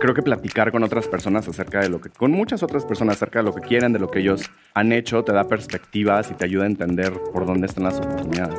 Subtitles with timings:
[0.00, 3.40] creo que platicar con otras personas acerca de lo que, con muchas otras personas acerca
[3.40, 6.46] de lo que quieren, de lo que ellos han hecho, te da perspectivas y te
[6.46, 8.58] ayuda a entender por dónde están las oportunidades.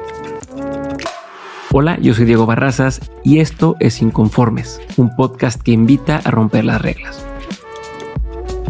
[1.73, 6.63] Hola, yo soy Diego Barrazas y esto es Inconformes, un podcast que invita a romper
[6.63, 7.25] las reglas.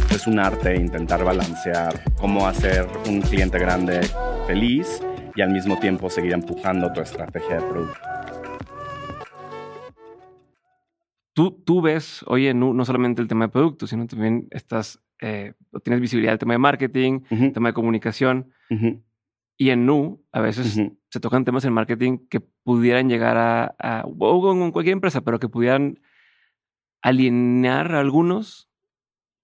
[0.09, 4.01] Es un arte intentar balancear cómo hacer un cliente grande
[4.47, 5.01] feliz
[5.35, 8.40] y al mismo tiempo seguir empujando tu estrategia de producto.
[11.34, 15.54] Tú, tú ves, oye, no, no solamente el tema de producto, sino también estás, eh,
[15.83, 18.51] tienes visibilidad del tema de marketing, el tema de comunicación.
[19.57, 24.41] Y en Nu, a veces se tocan temas en marketing que pudieran llegar a, o
[24.41, 26.00] con cualquier empresa, pero que pudieran
[27.02, 28.69] alinear a algunos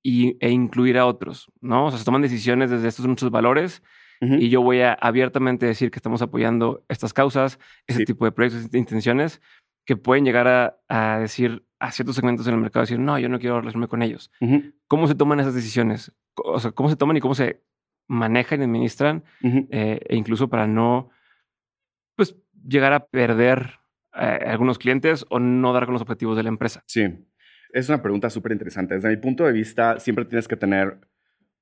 [0.03, 1.87] y, e incluir a otros, ¿no?
[1.87, 3.83] O sea, se toman decisiones desde estos muchos valores
[4.19, 8.73] y yo voy a abiertamente decir que estamos apoyando estas causas, ese tipo de proyectos,
[8.73, 9.41] intenciones
[9.85, 13.39] que pueden llegar a, decir a ciertos segmentos en el mercado, decir, no, yo no
[13.39, 14.31] quiero relacionarme con ellos.
[14.87, 16.11] ¿Cómo se toman esas decisiones?
[16.35, 17.63] O sea, ¿cómo se toman y cómo se
[18.07, 19.23] manejan y administran?
[19.43, 21.09] Eh, e incluso para no,
[22.15, 22.35] pues,
[22.67, 23.79] llegar a perder
[24.15, 26.83] eh, algunos clientes o no dar con los objetivos de la empresa.
[26.87, 27.03] Sí,
[27.71, 28.95] es una pregunta súper interesante.
[28.95, 30.99] Desde mi punto de vista, siempre tienes que tener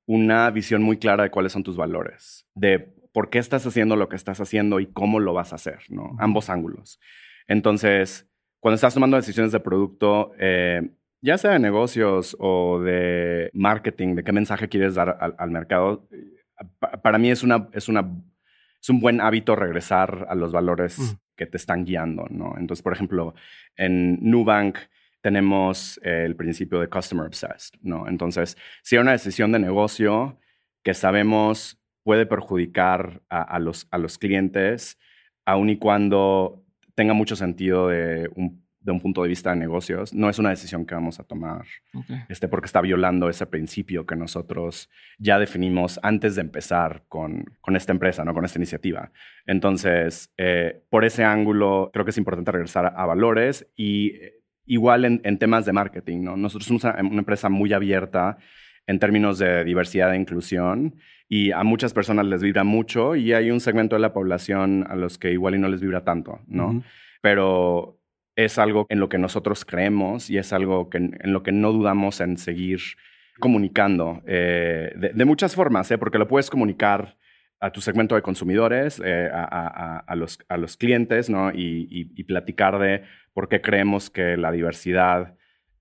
[0.06, 2.80] una visión muy clara de cuáles son tus valores, de
[3.12, 6.16] por qué estás haciendo lo que estás haciendo y cómo lo vas a hacer, ¿no?
[6.20, 7.00] Ambos ángulos.
[7.48, 8.30] Entonces,
[8.66, 10.90] cuando estás tomando decisiones de producto, eh,
[11.22, 16.10] ya sea de negocios o de marketing, de qué mensaje quieres dar al, mercado,
[17.04, 18.10] para mí es, una, es, una,
[18.82, 21.16] es un buen hábito regresar a los valores mm.
[21.36, 22.56] que te están guiando, ¿no?
[22.58, 23.36] Entonces, por ejemplo,
[23.76, 24.80] en Nubank
[25.22, 28.08] tenemos el principio de customer obsessed, ¿no?
[28.08, 30.40] Entonces, si hay una decisión de negocio
[30.82, 34.98] que sabemos puede perjudicar a, los, a los clientes,
[35.46, 36.65] aun y cuando
[36.96, 40.50] tenga mucho sentido de un, de un, punto de vista de negocios, no es una
[40.50, 41.66] decisión que vamos a tomar,
[42.30, 47.76] este, porque está violando ese principio que nosotros ya definimos antes de empezar con, con
[47.76, 48.34] esta empresa, ¿no?
[48.34, 49.12] con esta iniciativa.
[49.46, 54.14] Entonces, eh, por ese ángulo, creo que es importante regresar a valores y
[54.66, 56.38] igual en, temas de marketing, ¿no?
[56.38, 58.38] Nosotros somos una, empresa muy abierta
[58.88, 60.96] en términos de diversidad e inclusión
[61.28, 64.96] y a muchas personas les vibra mucho y hay un segmento de la población a
[64.96, 66.84] los que igual y no les vibra tanto, ¿no?
[67.22, 68.00] Pero
[68.36, 71.72] es algo en lo que nosotros creemos y es algo que, en lo que no
[71.72, 72.80] dudamos en seguir
[73.40, 75.98] comunicando eh, de, muchas formas, ¿eh?
[75.98, 77.18] porque lo puedes comunicar
[77.60, 81.52] a tu segmento de consumidores, eh, a, los, a los clientes, ¿no?
[81.54, 83.04] y platicar de
[83.34, 85.36] por qué creemos que la diversidad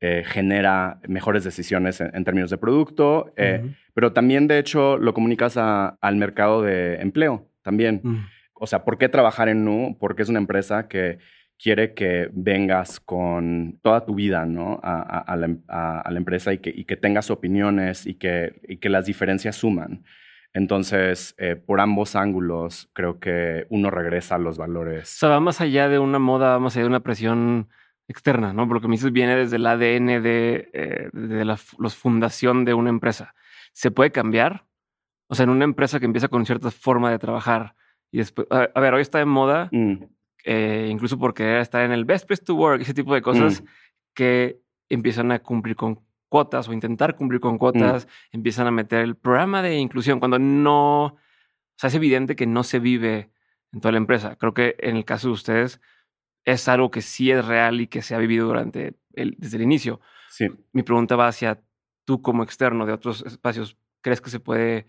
[0.06, 5.56] eh, genera mejores decisiones en, términos de producto, eh, pero también de hecho lo comunicas
[5.56, 8.02] al mercado de empleo también.
[8.02, 8.26] Mm.
[8.52, 9.96] O sea, ¿por qué trabajar en Nu?
[9.98, 11.20] Porque es una empresa que
[11.58, 14.78] quiere que vengas con toda tu vida ¿no?
[14.82, 19.56] a, la, empresa y que, y que, tengas opiniones y que, y que las diferencias
[19.56, 20.04] suman.
[20.52, 25.14] Entonces, eh, por ambos ángulos, creo que uno regresa a los valores.
[25.14, 27.68] O sea, va más allá de una moda, va más allá de una presión
[28.08, 28.66] externa, ¿no?
[28.68, 32.90] Porque lo que me dices viene desde el ADN de, eh, la fundación de una
[32.90, 33.34] empresa.
[33.72, 34.66] ¿Se puede cambiar?
[35.28, 37.74] O sea, en una empresa que empieza con cierta forma de trabajar
[38.14, 39.94] y después, a, ver, hoy está de moda, mm.
[40.44, 43.66] eh, incluso porque está en el best place to work, ese tipo de cosas mm.
[44.14, 45.98] que empiezan a cumplir con
[46.28, 48.36] cuotas o intentar cumplir con cuotas, mm.
[48.36, 51.18] empiezan a meter el programa de inclusión cuando no, o
[51.76, 53.32] sea, es evidente que no se vive
[53.72, 54.36] en toda la empresa.
[54.36, 55.80] Creo que en el caso de ustedes
[56.44, 59.62] es algo que sí es real y que se ha vivido durante el, desde el
[59.62, 60.00] inicio.
[60.28, 60.48] Sí.
[60.72, 61.60] Mi pregunta va hacia
[62.04, 63.76] tú como externo de otros espacios.
[64.00, 64.86] ¿Crees que se puede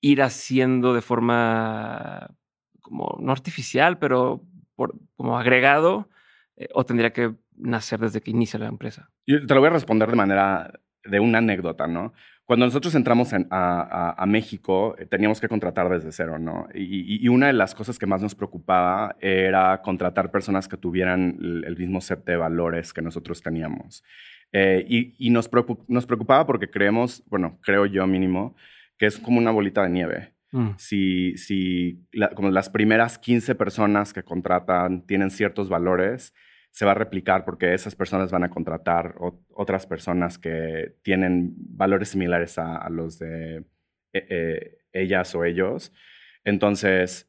[0.00, 2.34] ir haciendo de forma
[2.80, 4.42] como no artificial, pero
[4.74, 6.08] por, como agregado?
[6.56, 9.10] Eh, ¿O tendría que nacer desde que inicia la empresa?
[9.26, 12.12] Yo te lo voy a responder de manera de una anécdota, ¿no?
[12.50, 16.66] Cuando nosotros entramos a, México, eh, teníamos que contratar desde cero, ¿no?
[16.74, 21.76] Y, una de las cosas que más nos preocupaba era contratar personas que tuvieran el,
[21.78, 24.02] mismo set de valores que nosotros teníamos.
[24.50, 24.84] Eh,
[25.16, 28.56] y, nos, preocupaba porque creemos, bueno, creo yo mínimo,
[28.98, 30.34] que es como una bolita de nieve.
[30.50, 30.70] Mm.
[30.76, 32.04] Si, si
[32.34, 36.34] como las primeras 15 personas que contratan tienen ciertos valores,
[36.70, 39.16] se va a replicar porque esas personas van a contratar
[39.48, 43.64] otras personas que tienen valores similares a, los de
[44.12, 45.92] eh, eh, ellas o ellos.
[46.44, 47.28] Entonces,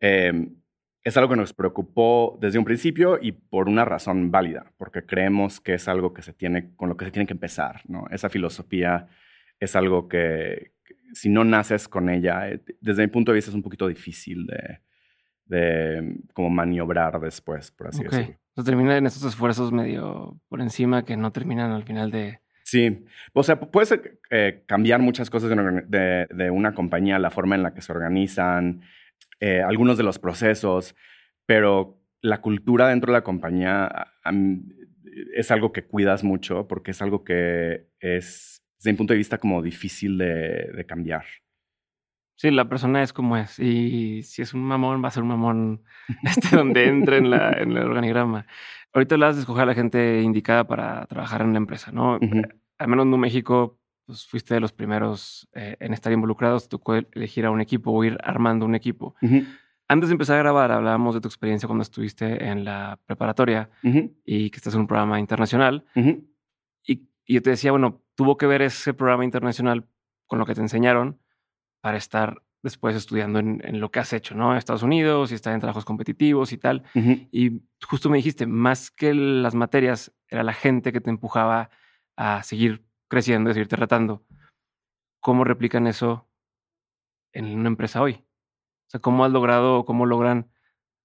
[0.00, 0.56] em,
[1.04, 5.60] es algo que nos preocupó desde un principio y por una razón válida, porque creemos
[5.60, 8.06] que es algo que se tiene, con lo que se tiene que empezar, ¿no?
[8.10, 9.06] Esa filosofía
[9.60, 10.72] es algo que,
[11.12, 14.46] si no naces con ella, eh, desde mi punto de vista es un poquito difícil
[14.46, 14.80] de,
[15.44, 18.43] de como maniobrar después, por así decirlo.
[18.56, 22.38] O sea, termina en estos esfuerzos medio por encima que no terminan al final de...
[22.62, 23.94] Sí, o sea, puedes
[24.30, 28.82] eh, cambiar muchas cosas de, una compañía, la forma en la que se organizan,
[29.40, 30.94] eh, algunos de los procesos,
[31.46, 34.06] pero la cultura dentro de la compañía
[35.34, 39.38] es algo que cuidas mucho porque es algo que es, desde mi punto de vista,
[39.38, 41.24] como difícil de cambiar.
[42.36, 43.58] Sí, la persona es como es.
[43.58, 45.82] Y si es un mamón, va a ser un mamón
[46.24, 48.46] este, donde entre en, la, en el organigrama.
[48.92, 52.18] Ahorita hablas de escoger a la gente indicada para trabajar en la empresa, ¿no?
[52.78, 56.68] Al menos en México, pues fuiste de los primeros eh, en estar involucrados.
[56.68, 59.14] Tocó elegir a un equipo o ir armando un equipo.
[59.88, 63.70] Antes de empezar a grabar, hablábamos de tu experiencia cuando estuviste en la preparatoria
[64.24, 65.84] y que estás en un programa internacional.
[66.86, 69.86] y, y yo te decía, bueno, tuvo que ver ese programa internacional
[70.26, 71.18] con lo que te enseñaron
[71.84, 74.52] para estar después estudiando en, lo que has hecho, ¿no?
[74.52, 76.82] En Estados Unidos y estar en trabajos competitivos y tal.
[77.30, 81.68] Y justo me dijiste, más que las materias, era la gente que te empujaba
[82.16, 84.24] a seguir creciendo, a seguirte retando.
[85.20, 86.26] ¿Cómo replican eso
[87.34, 88.24] en una empresa hoy?
[88.86, 90.50] O sea, ¿cómo has logrado, cómo logran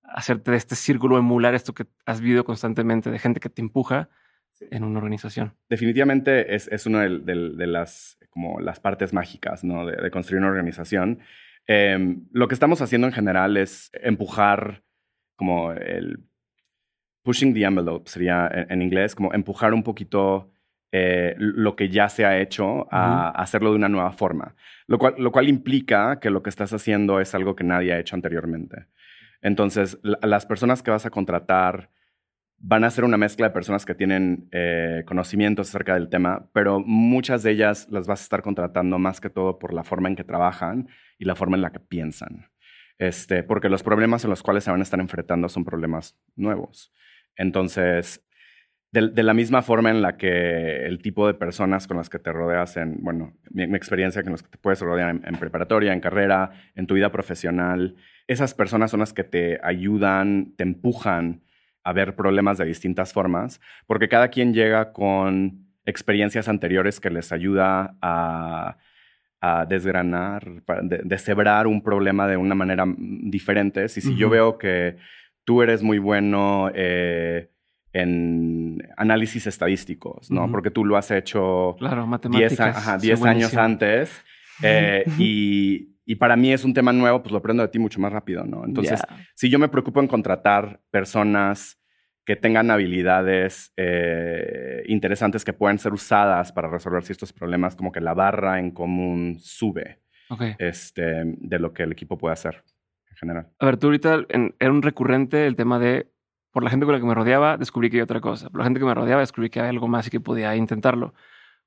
[0.02, 4.10] hacerte de este círculo, emular esto que has vivido constantemente de gente que te empuja
[4.59, 5.53] en una organización?
[5.69, 9.85] Definitivamente es, es una de, las como las partes mágicas ¿no?
[9.85, 11.19] de, construir una organización.
[11.67, 14.83] Em, lo que estamos haciendo en general es empujar
[15.35, 16.19] como el
[17.23, 20.51] pushing the envelope, sería en, inglés, como empujar un poquito
[20.91, 24.56] eh, lo que ya se ha hecho a, hacerlo de una nueva forma,
[24.88, 28.00] lo cual, lo cual implica que lo que estás haciendo es algo que nadie ha
[28.00, 28.88] hecho anteriormente.
[29.41, 31.89] Entonces, las personas que vas a contratar
[32.61, 36.79] van a ser una mezcla de personas que tienen eh, conocimientos acerca del tema, pero
[36.79, 40.15] muchas de ellas las vas a estar contratando más que todo por la forma en
[40.15, 42.50] que trabajan y la forma en la que piensan.
[42.97, 46.94] Este, porque los problemas en los cuales se van a estar enfrentando son problemas nuevos.
[47.38, 48.25] Entonces,
[48.91, 52.31] de, la misma forma en la que el tipo de personas con las que te
[52.33, 56.51] rodeas en, bueno, mi, experiencia con las que te puedes rodear en, preparatoria, en carrera,
[56.75, 57.95] en tu vida profesional,
[58.27, 61.44] esas personas son las que te ayudan, te empujan
[61.84, 67.31] a ver problemas de distintas formas, porque cada quien llega con experiencias anteriores que les
[67.31, 68.78] ayuda a,
[69.70, 73.88] desgranar, de, deshebrar un problema de una manera diferente.
[73.88, 74.98] Si, si yo veo que
[75.46, 77.50] tú eres muy bueno eh,
[77.94, 80.52] en análisis estadísticos, ¿no?
[80.52, 81.76] Porque tú lo has hecho
[83.00, 84.12] 10 años antes.
[84.62, 88.00] Eh, y, y para mí es un tema nuevo, pues lo aprendo de ti mucho
[88.00, 88.65] más rápido, ¿no?
[88.65, 89.00] Entonces,
[89.35, 91.79] si yo me preocupo en contratar personas
[92.25, 98.01] que tengan habilidades eh, interesantes que puedan ser usadas para resolver ciertos problemas, como que
[98.01, 100.01] la barra en común sube
[100.57, 102.63] este, de lo que el equipo puede hacer
[103.11, 103.47] en general.
[103.59, 104.25] A ver, tú ahorita
[104.57, 106.11] era un recurrente el tema de,
[106.50, 108.50] por la gente con la que me rodeaba, descubrí que hay otra cosa.
[108.50, 111.13] Por la gente que me rodeaba, descubrí que hay algo más y que podía intentarlo.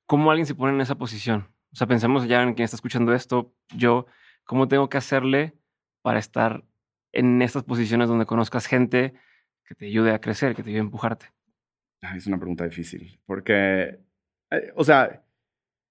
[0.05, 1.47] ¿Cómo alguien se pone en esa posición?
[1.71, 4.05] O sea, pensemos ya en quien está escuchando esto, yo
[4.45, 5.53] ¿Cómo tengo que hacerle
[6.01, 6.63] para estar
[7.11, 9.13] en estas posiciones donde conozcas gente
[9.65, 11.27] que te ayude a crecer, que te ayude a empujarte?
[12.17, 13.97] es una pregunta difícil, porque,
[14.51, 15.23] eh, o sea,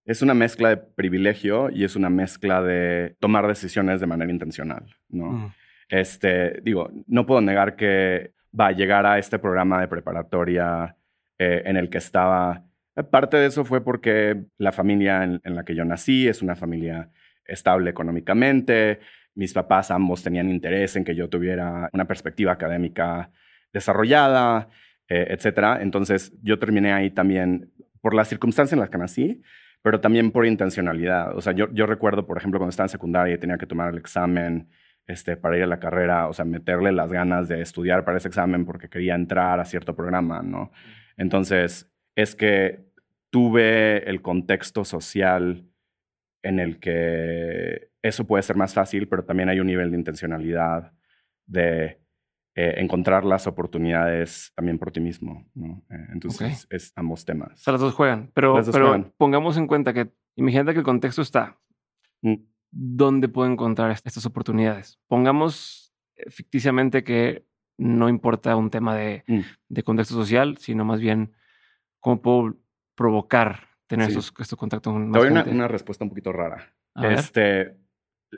[0.04, 4.94] es una mezcla de privilegio y es una mezcla de tomar decisiones de manera intencional,
[5.08, 5.32] ¿no?
[5.32, 5.54] Mm.
[5.88, 10.96] Este, digo, no puedo negar que va a llegar a este programa de preparatoria
[11.38, 12.64] eh, en el que estaba.
[13.10, 17.11] Parte de eso fue porque la familia en, la que yo nací es una familia
[17.44, 19.00] estable económicamente.
[19.34, 23.30] Mis papás ambos tenían interés en que yo tuviera una perspectiva académica
[23.72, 24.68] desarrollada,
[25.08, 25.80] eh, etc.
[25.80, 29.42] Entonces yo terminé ahí también por las circunstancias en las que nací,
[29.80, 31.37] pero también por intencionalidad.
[31.37, 33.92] O sea, yo, yo recuerdo, por ejemplo, cuando estaba en secundaria y tenía que tomar
[33.92, 34.68] el examen
[35.06, 38.28] este, para ir a la carrera, o sea, meterle las ganas de estudiar para ese
[38.28, 40.72] examen porque quería entrar a cierto programa, ¿no?
[41.16, 42.84] Entonces, es que
[43.30, 45.64] tuve el contexto social
[46.42, 50.92] en el que eso puede ser más fácil, pero también hay un nivel de intencionalidad
[51.46, 52.02] de
[52.54, 55.49] eh, encontrar las oportunidades también por ti mismo.
[55.54, 55.82] ¿no?
[55.90, 57.52] Eh, entonces, es ambos temas.
[57.52, 61.22] O sea, las dos juegan, pero, pero pongamos en cuenta que, imagínate que el contexto
[61.22, 61.58] está.
[62.20, 62.34] Mm.
[62.70, 64.99] ¿Dónde puedo encontrar estas oportunidades?
[65.06, 67.46] Pongamos eh, ficticiamente que
[67.78, 69.40] no importa un tema de, mm.
[69.68, 71.32] de contexto social, sino más bien
[72.00, 72.56] cómo puedo
[72.94, 76.72] provocar tener esos, estos contactos más Te doy una, una, respuesta un poquito rara.
[77.02, 77.76] este,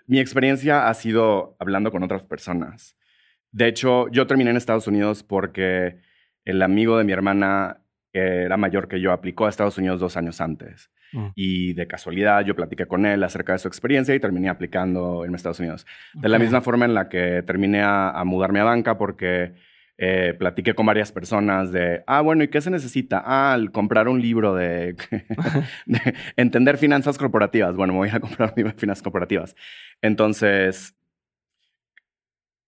[0.06, 2.96] mi experiencia ha sido hablando con otras personas.
[3.50, 6.00] De hecho, yo terminé en Estados Unidos porque
[6.44, 7.84] el amigo de mi hermana
[8.14, 10.88] que era mayor que yo, aplicó a Estados Unidos dos años antes.
[11.12, 11.26] Mm.
[11.34, 15.34] Y de casualidad yo platiqué con él acerca de su experiencia y terminé aplicando en
[15.34, 15.84] Estados Unidos.
[16.14, 19.54] De la misma forma en la que terminé a, mudarme a banca porque
[19.97, 23.23] eh, platiqué con varias personas de, ah, bueno, ¿y qué se necesita?
[23.25, 24.97] Ah, comprar un libro de,
[25.87, 27.77] de, entender finanzas corporativas.
[27.77, 29.55] Bueno, me voy a comprar un libro de finanzas corporativas.
[30.03, 30.97] Entonces,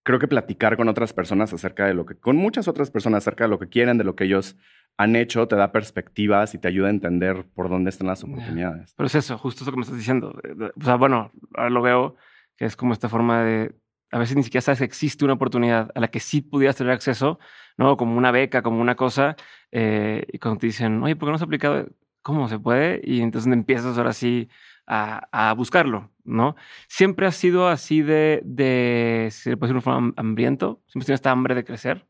[0.03, 3.43] creo que platicar con otras personas acerca de lo que, con muchas otras personas acerca
[3.43, 4.55] de lo que quieren, de lo que ellos
[4.95, 8.93] han hecho, te da perspectivas y te ayuda a entender por dónde están las oportunidades.
[8.95, 10.33] Pero es eso, justo eso que me estás diciendo.
[10.79, 12.15] O sea, bueno, ahora lo veo
[12.55, 13.75] que es como esta forma de,
[14.11, 16.93] a veces ni siquiera sabes que existe una oportunidad a la que sí pudieras tener
[16.93, 17.39] acceso,
[17.77, 17.97] ¿no?
[17.97, 19.35] Como una beca, como una cosa,
[19.71, 21.87] eh, y cuando te dicen, oye, ¿por qué no has aplicado?
[22.21, 23.01] ¿Cómo se puede?
[23.03, 24.49] Y entonces empiezas ahora sí
[24.85, 26.55] a, buscarlo, ¿no?
[26.87, 30.81] Siempre has sido así de, de si le puedes decir una forma, hambriento.
[30.87, 32.07] Siempre has tenido esta hambre de crecer.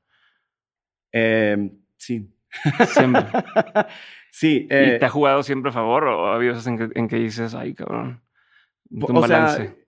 [1.12, 2.30] Em, sí.
[2.88, 3.26] Siempre.
[4.32, 4.68] sí.
[4.70, 7.56] ¿Y eh te ha jugado siempre a favor o ha habido veces en que, dices,
[7.56, 8.22] ay, cabrón?
[8.90, 9.66] Un o balance.
[9.66, 9.87] Sea,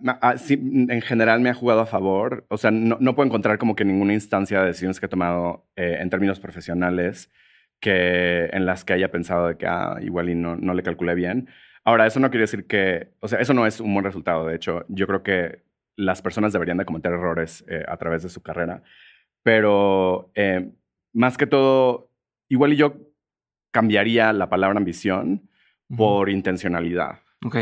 [0.00, 2.46] en general me ha jugado a favor.
[2.48, 5.66] O sea, no, no puedo encontrar como que ninguna instancia de decisiones que he tomado
[5.76, 7.30] eh, en términos profesionales
[7.80, 11.14] que en las que haya pensado de que ah, igual y no, no le calculé
[11.14, 11.48] bien.
[11.84, 14.46] Ahora, eso no quiere decir que, o sea, eso no es un buen resultado.
[14.46, 15.62] De hecho, yo creo que
[15.96, 18.82] las personas deberían de cometer errores eh, a través de su carrera.
[19.42, 20.70] Pero eh,
[21.12, 22.10] más que todo,
[22.48, 22.96] igual yo
[23.70, 25.48] cambiaría la palabra ambición
[25.96, 27.20] por intencionalidad.
[27.44, 27.56] Ok.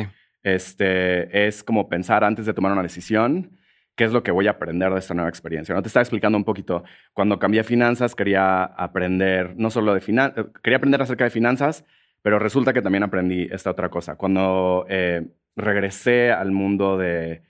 [0.47, 3.59] Este, es como pensar antes de tomar una decisión,
[3.97, 5.75] qué es lo que voy a aprender de esta nueva experiencia.
[5.75, 5.83] ¿no?
[5.83, 6.85] Te estaba explicando un poquito,
[7.15, 11.85] cuando cambié finanzas quería aprender no solo de finanzas, quería aprender acerca de finanzas,
[12.23, 14.15] pero resulta que también aprendí esta otra cosa.
[14.15, 15.26] Cuando eh,
[15.57, 17.43] regresé al mundo de,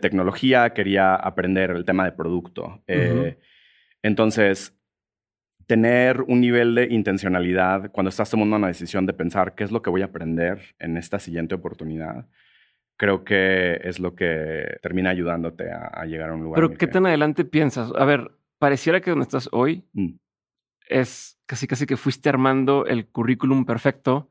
[0.00, 2.84] tecnología, quería aprender el tema de producto.
[2.86, 3.36] Eh,
[4.02, 4.77] entonces,
[5.68, 9.82] tener un nivel de intencionalidad cuando estás tomando una decisión de pensar qué es lo
[9.82, 12.26] que voy a aprender en esta siguiente oportunidad,
[12.96, 16.56] creo que es lo que termina ayudándote a, llegar a un lugar.
[16.56, 17.92] Pero, ¿qué tan adelante piensas?
[17.96, 20.14] A ver, pareciera que donde estás hoy mm.
[20.88, 24.30] es casi casi que fuiste armando el currículum perfecto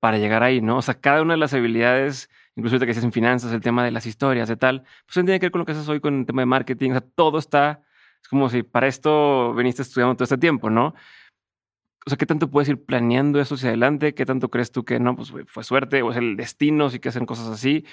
[0.00, 0.78] para llegar ahí, ¿no?
[0.78, 3.84] O sea, cada una de las habilidades, incluso ahorita que haces en finanzas, el tema
[3.84, 6.20] de las historias, de tal, pues tiene que ver con lo que haces hoy con
[6.20, 7.82] el tema de marketing, o sea, todo está,
[8.24, 10.94] es como si para esto viniste estudiando todo este tiempo, ¿no?
[12.06, 14.14] O sea, ¿qué tanto puedes ir planeando eso hacia adelante?
[14.14, 15.14] ¿Qué tanto crees tú que no?
[15.14, 17.84] Pues fue suerte o es el destino si que hacen cosas así.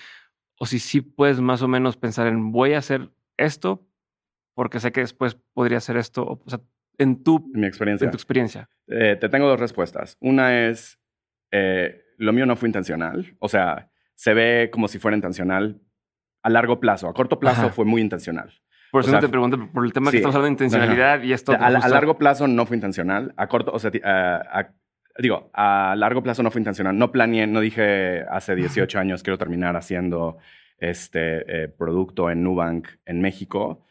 [0.58, 3.86] O si sí puedes más o menos pensar en voy a hacer esto
[4.54, 6.24] porque sé que después podría hacer esto.
[6.46, 6.62] O sea,
[6.98, 8.06] en tu, mi experiencia.
[8.06, 8.70] En tu experiencia.
[8.88, 10.16] Eh, te tengo dos respuestas.
[10.22, 10.98] Una es,
[11.52, 13.36] eh, lo mío no fue intencional.
[13.40, 15.82] O sea, se ve como si fuera intencional
[16.42, 17.10] a largo plazo.
[17.10, 18.62] A corto plazo fue muy intencional.
[18.92, 21.54] Por eso te pregunto, por el tema que estamos hablando de intencionalidad y esto.
[21.54, 23.34] a, largo plazo no fue intencional.
[23.38, 23.92] A corto, o sea,
[25.18, 26.98] digo, a largo plazo no fue intencional.
[26.98, 30.38] No planeé, no dije hace 18 años quiero terminar haciendo
[30.78, 33.86] este eh, producto en Nubank en México,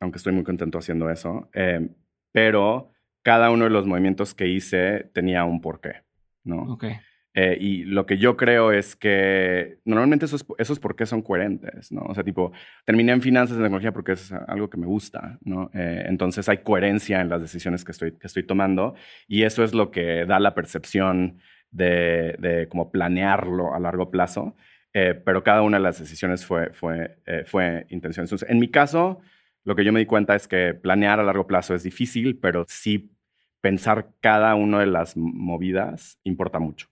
[0.00, 1.48] aunque estoy muy contento haciendo eso
[2.34, 2.90] pero
[3.22, 6.02] cada uno de los movimientos que hice tenía un porqué,
[6.42, 6.64] ¿no?
[6.64, 6.86] Ok.
[7.36, 12.02] Eh, y lo que yo creo es que normalmente esos, esos porqués son coherentes, ¿no?
[12.02, 12.52] O sea, tipo,
[12.84, 15.68] terminé en finanzas y tecnología porque es algo que me gusta, ¿no?
[15.74, 18.94] Eh, entonces hay coherencia en las decisiones que estoy, que estoy tomando
[19.26, 21.40] y eso es lo que da la percepción
[21.72, 24.54] de, de como planearlo a largo plazo,
[24.92, 28.26] eh, pero cada una de las decisiones fue, fue, fue intención.
[28.26, 29.20] Entonces, en mi caso,
[29.64, 32.64] lo que yo me di cuenta es que planear a largo plazo es difícil, pero
[32.68, 33.10] sí
[33.60, 36.86] pensar cada una de las movidas importa mucho.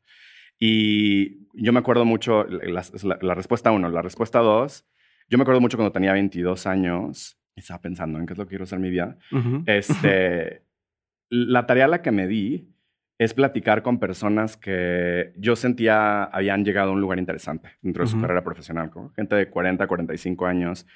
[0.64, 4.86] Y yo me acuerdo mucho, la, respuesta uno, la respuesta dos,
[5.28, 8.44] yo me acuerdo mucho cuando tenía 22 años y estaba pensando en qué es lo
[8.44, 9.18] que quiero hacer en mi vida.
[9.66, 10.62] este,
[11.30, 12.72] la tarea a la que me di
[13.18, 18.10] es platicar con personas que yo sentía habían llegado a un lugar interesante dentro de
[18.12, 20.86] su carrera profesional, gente de 40, 45 años,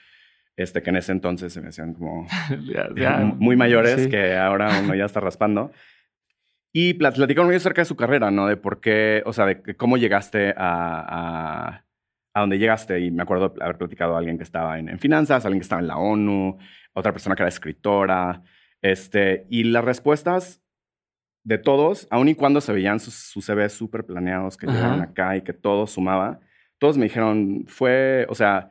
[0.54, 2.24] este, que en ese entonces se me hacían como
[3.36, 5.72] muy mayores, que ahora uno ya está raspando.
[6.78, 8.46] Y platicaron muy acerca de su carrera, ¿no?
[8.46, 11.84] De por qué, o sea, de cómo llegaste a, a,
[12.34, 13.00] a donde llegaste.
[13.00, 15.88] Y me acuerdo haber platicado a alguien que estaba en, finanzas, alguien que estaba en
[15.88, 16.58] la ONU,
[16.92, 18.42] otra persona que era escritora.
[18.82, 20.60] Este, y las respuestas
[21.44, 25.34] de todos, aun y cuando se veían sus, sus CVs súper planeados, que llegaron acá
[25.34, 26.40] y que todo sumaba,
[26.76, 28.68] todos me dijeron, fue, o sea,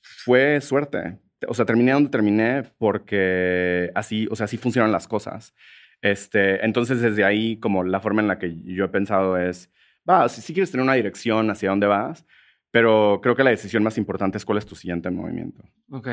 [0.00, 1.18] fue suerte.
[1.48, 5.54] O sea, terminé donde terminé porque así, o sea, así funcionan las cosas.
[6.04, 9.72] Este, entonces, desde ahí, como la forma en la que yo he pensado es,
[10.08, 12.26] va, si, si quieres tener una dirección hacia dónde vas,
[12.70, 15.64] pero creo que la decisión más importante es cuál es tu siguiente movimiento.
[15.90, 16.08] Ok.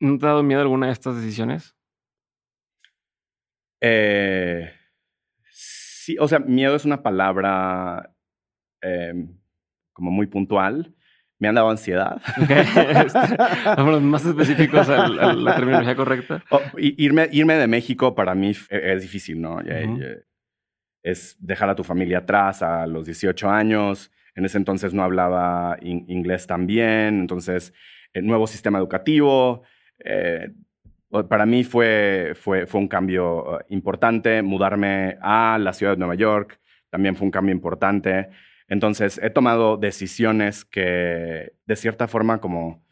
[0.00, 1.76] ¿No te ha dado miedo alguna de estas decisiones?
[3.82, 4.72] Eh,
[5.50, 8.16] sí, o sea, miedo es una palabra
[8.80, 9.38] em,
[9.92, 10.94] como muy puntual.
[11.42, 12.22] Me han dado ansiedad.
[12.38, 16.44] Este, más específicos a, la terminología correcta.
[16.78, 19.58] irme, irme de México para mí es difícil, ¿no?
[21.02, 24.12] Es dejar a tu familia atrás a los 18 años.
[24.36, 27.18] En ese entonces no hablaba inglés tan bien.
[27.18, 27.74] Entonces,
[28.12, 29.64] el nuevo sistema educativo.
[29.98, 30.48] Eh,
[31.28, 34.42] para mí fue, fue, fue un cambio uh, importante.
[34.42, 38.28] Mudarme a la ciudad de Nueva York también fue un cambio importante.
[38.68, 42.84] Entonces, he tomado decisiones que, de cierta forma, como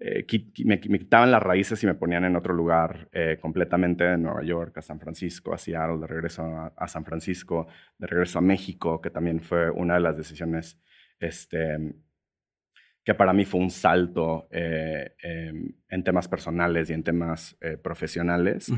[0.00, 0.24] eh,
[0.64, 4.78] me, quitaban las raíces y me ponían en otro lugar eh, completamente, de Nueva York
[4.78, 7.66] a San Francisco, a Seattle, de regreso a, San Francisco,
[7.98, 10.80] de regreso a México, que también fue una de las decisiones
[11.18, 11.96] este,
[13.02, 18.70] que para mí fue un salto eh, em, en temas personales y en temas profesionales.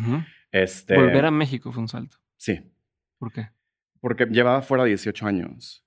[0.51, 2.17] este, Volver a México fue un salto.
[2.37, 2.61] Sí.
[3.19, 3.51] ¿Por qué?
[4.01, 5.85] Porque llevaba fuera 18 años.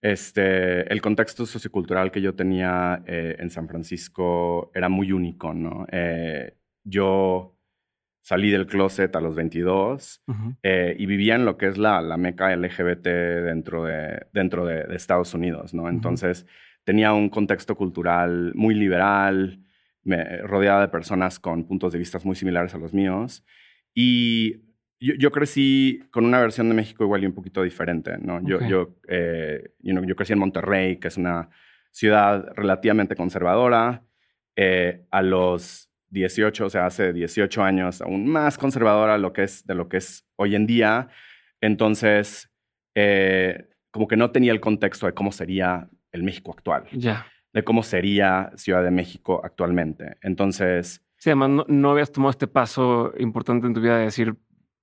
[0.00, 5.86] Este, el contexto sociocultural que yo tenía eh, en San Francisco era muy único, ¿no?
[6.84, 7.54] yo
[8.22, 10.22] salí del closet a los 22
[10.62, 15.34] y vivía en lo que es la, la meca LGBT dentro de, dentro de, Estados
[15.34, 15.88] Unidos, ¿no?
[15.88, 16.46] Entonces
[16.84, 19.60] tenía un contexto cultural muy liberal,
[20.04, 23.44] me rodeaba de personas con puntos de vista muy similares a los míos.
[23.94, 24.67] Y
[25.00, 28.40] yo, crecí con una versión de México igual y un poquito diferente, ¿no?
[28.46, 31.50] Yo, yo, eh, yo crecí en Monterrey, que es una
[31.90, 34.02] ciudad relativamente conservadora.
[34.56, 39.64] Eh, a los 18, o sea, hace 18 años, aún más conservadora lo que es,
[39.66, 41.08] de lo que es hoy en día.
[41.60, 42.50] Entonces,
[42.94, 46.84] eh, como que no tenía el contexto de cómo sería el México actual.
[46.92, 47.26] Ya.
[47.52, 50.16] De cómo sería Ciudad de México actualmente.
[50.22, 51.04] Entonces.
[51.16, 54.36] Sí, además no, habías tomado este paso importante en tu vida de decir,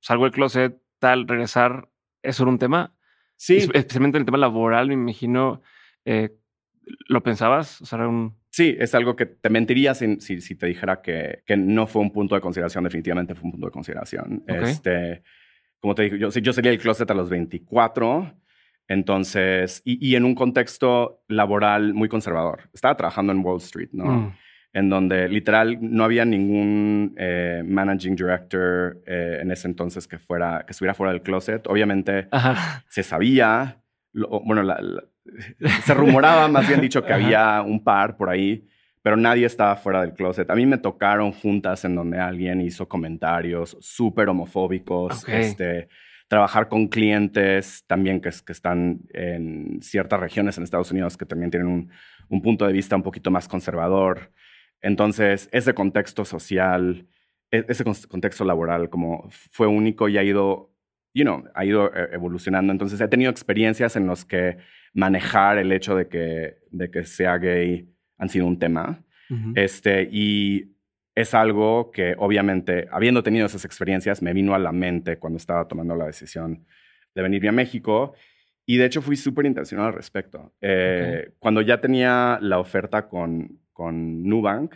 [0.06, 1.90] salgo del closet, tal, regresar.
[2.22, 2.96] ¿Eso era un tema?
[3.36, 3.58] Sí.
[3.58, 5.62] Especialmente el tema laboral, me imagino.
[6.06, 6.38] Eh,
[7.10, 7.82] ¿Lo pensabas?
[7.82, 8.38] O sea, era un...
[8.52, 12.12] Sí, es algo que te mentiría si, si, te dijera que, que, no fue un
[12.12, 12.84] punto de consideración.
[12.84, 14.44] Definitivamente fue un punto de consideración.
[14.48, 15.24] Este,
[15.80, 18.32] como te dije, yo, yo salí del closet a los 24
[18.88, 22.70] entonces, y, en un contexto laboral muy conservador.
[22.72, 24.06] Estaba trabajando en Wall Street, ¿no?
[24.06, 24.38] Mm.
[24.76, 30.66] En donde literal no había ningún eh, managing director eh, en ese entonces que, fuera,
[30.68, 31.66] que estuviera fuera del closet.
[31.68, 32.28] Obviamente
[32.90, 34.76] se sabía, bueno,
[35.82, 38.68] se rumoraba, más bien dicho, que había un par por ahí,
[39.02, 40.50] pero nadie estaba fuera del closet.
[40.50, 45.88] A mí me tocaron juntas en donde alguien hizo comentarios súper homofóbicos, este
[46.28, 51.52] trabajar con clientes también que, que, están en ciertas regiones en Estados Unidos que también
[51.52, 51.92] tienen un,
[52.30, 54.32] un, punto de vista un poquito más conservador.
[54.86, 57.08] Entonces, ese contexto social,
[57.50, 60.72] e, ese contexto laboral como fue único y ha ido,
[61.12, 62.72] you know, ha ido eh, evolucionando.
[62.72, 64.58] Entonces, he tenido experiencias en las que
[64.94, 69.04] manejar el hecho de que, de que sea gay han sido un tema.
[69.56, 70.76] este, y
[71.16, 75.68] es algo que obviamente, habiendo tenido esas experiencias, me vino a la mente cuando estaba
[75.68, 76.64] tomando la decisión
[77.16, 78.14] de venirme a México.
[78.68, 80.54] Y de hecho fui súper intencional al respecto.
[80.62, 84.76] Eh, cuando ya tenía la oferta con, con Nubank,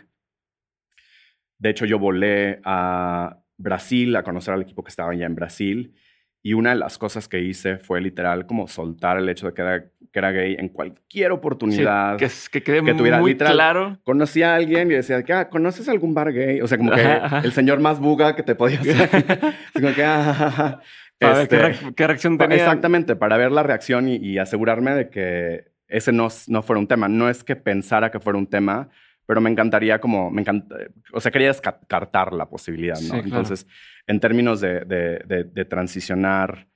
[1.58, 5.96] de hecho yo volé a Brasil a conocer al equipo que estaba ya en Brasil
[6.42, 9.62] y una de las cosas que hice fue literal como soltar el hecho de que
[9.62, 12.16] era, que era gay en cualquier oportunidad.
[12.16, 13.98] que, que quede que tuviera, muy claro.
[14.04, 16.60] Conocí a alguien y decía, ah, ¿conoces algún bar gay?
[16.62, 19.10] O sea, como que el señor más buga que te podía hacer.
[19.74, 20.80] como que, ah,
[21.20, 22.56] este, ¿qué, reacción tenía?
[22.56, 27.08] Exactamente, para ver la reacción y, asegurarme de que ese no, no fuera un tema.
[27.08, 28.88] No es que pensara que fuera un tema,
[29.26, 30.76] pero me encantaría como, me encanta,
[31.12, 33.16] o sea, quería descartar la posibilidad, ¿no?
[33.16, 33.66] Entonces,
[34.06, 36.68] en términos de, de, transicionar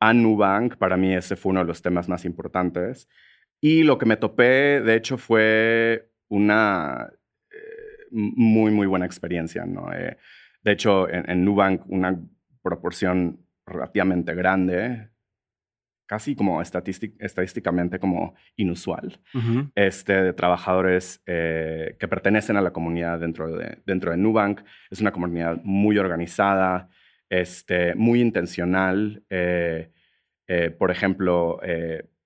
[0.00, 3.08] a Nubank, para mí ese fue uno de los temas más importantes.
[3.60, 7.12] Y lo que me topé, de hecho, fue una
[7.50, 9.92] eh, muy, muy buena experiencia, ¿no?
[9.92, 10.16] Eh,
[10.62, 12.18] de hecho, en, en Nubank, una
[12.62, 15.10] proporción relativamente grande
[16.10, 19.20] casi como estadísticamente como inusual,
[19.76, 24.60] este, de trabajadores eh, que pertenecen a la comunidad dentro de, dentro de Nubank.
[24.90, 26.88] Es una comunidad muy organizada,
[27.28, 29.22] este, muy intencional.
[29.30, 29.92] Eh,
[30.48, 31.60] eh, por ejemplo,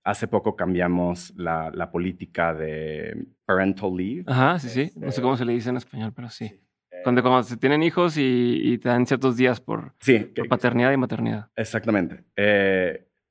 [0.02, 4.24] hace poco cambiamos la, la, política de parental leave.
[4.26, 4.92] Ajá, sí, sí.
[4.96, 6.58] No sé cómo se le dice en español, pero sí.
[7.02, 11.50] Cuando, cuando se tienen hijos y, te dan ciertos días por, sí, paternidad y maternidad.
[11.54, 12.24] Exactamente.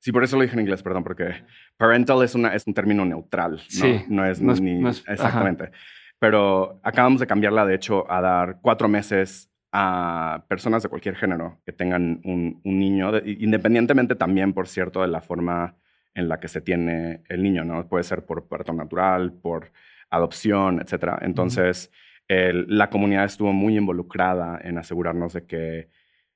[0.04, 1.32] Sí, por eso lo dije en inglés, perdón, porque
[1.78, 3.58] parental es, una, es un término neutral, ¿no?
[3.66, 4.86] Sí, no es ni...
[4.86, 5.70] exactamente.
[6.18, 11.62] Pero acabamos de cambiarla, de hecho, a dar cuatro meses a personas de cualquier género
[11.64, 15.74] que tengan un, niño, independientemente también, por cierto, de la forma
[16.12, 17.88] en la que se tiene el niño, ¿no?
[17.88, 19.72] Puede ser por parto natural, por
[20.10, 21.14] adopción, etc.
[21.22, 21.90] Entonces,
[22.28, 25.88] la comunidad estuvo muy involucrada en asegurarnos de que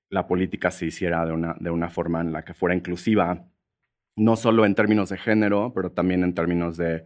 [0.09, 3.45] la política se hiciera de una, de una forma en la que fuera inclusiva,
[4.19, 7.05] no solo en términos de género, pero también en términos de,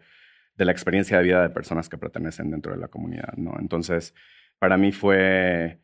[0.57, 3.55] de la experiencia de vida de personas que pertenecen dentro de la comunidad, ¿no?
[3.59, 4.15] Entonces,
[4.59, 5.81] para mí fue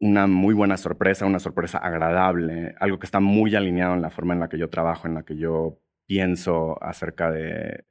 [0.00, 4.34] una muy buena sorpresa, una sorpresa agradable, algo que está muy alineado en la forma
[4.34, 7.84] en la que yo trabajo, en la que yo pienso acerca de,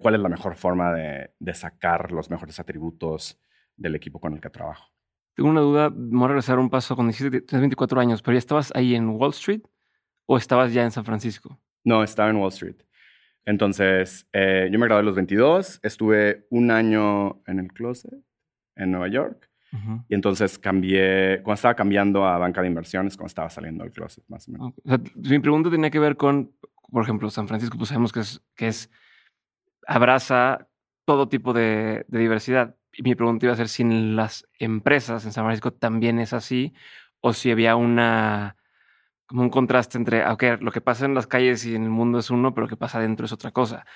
[0.00, 3.40] cuál es la mejor forma de, sacar los mejores atributos
[3.76, 4.90] del equipo con el que trabajo.
[5.34, 8.38] Tengo una duda, voy a regresar un paso cuando dijiste tienes 24 años, pero ¿ya
[8.38, 9.62] estabas ahí en Wall Street
[10.28, 11.58] o estabas ya en San Francisco?
[11.84, 12.76] No, estaba en Wall Street.
[13.46, 18.12] Entonces, eh, yo me gradué a los 22, estuve un año en el closet
[18.76, 19.48] en Nueva York
[20.08, 24.24] y entonces cambié, cuando estaba cambiando a banca de inversiones, cuando estaba saliendo del closet,
[24.28, 24.72] más o menos.
[25.14, 26.52] mi pregunta tenía que ver con,
[26.90, 28.90] por ejemplo, San Francisco, pues sabemos que es, que es
[29.86, 30.68] abraza
[31.04, 32.76] todo tipo de, diversidad.
[32.92, 36.32] Y mi pregunta iba a ser si en las empresas en San Francisco también es
[36.32, 36.74] así
[37.20, 38.57] o si había una
[39.28, 42.18] como un contraste entre, ok, lo que pasa en las calles y en el mundo
[42.18, 43.86] es uno, pero lo que pasa adentro es otra cosa.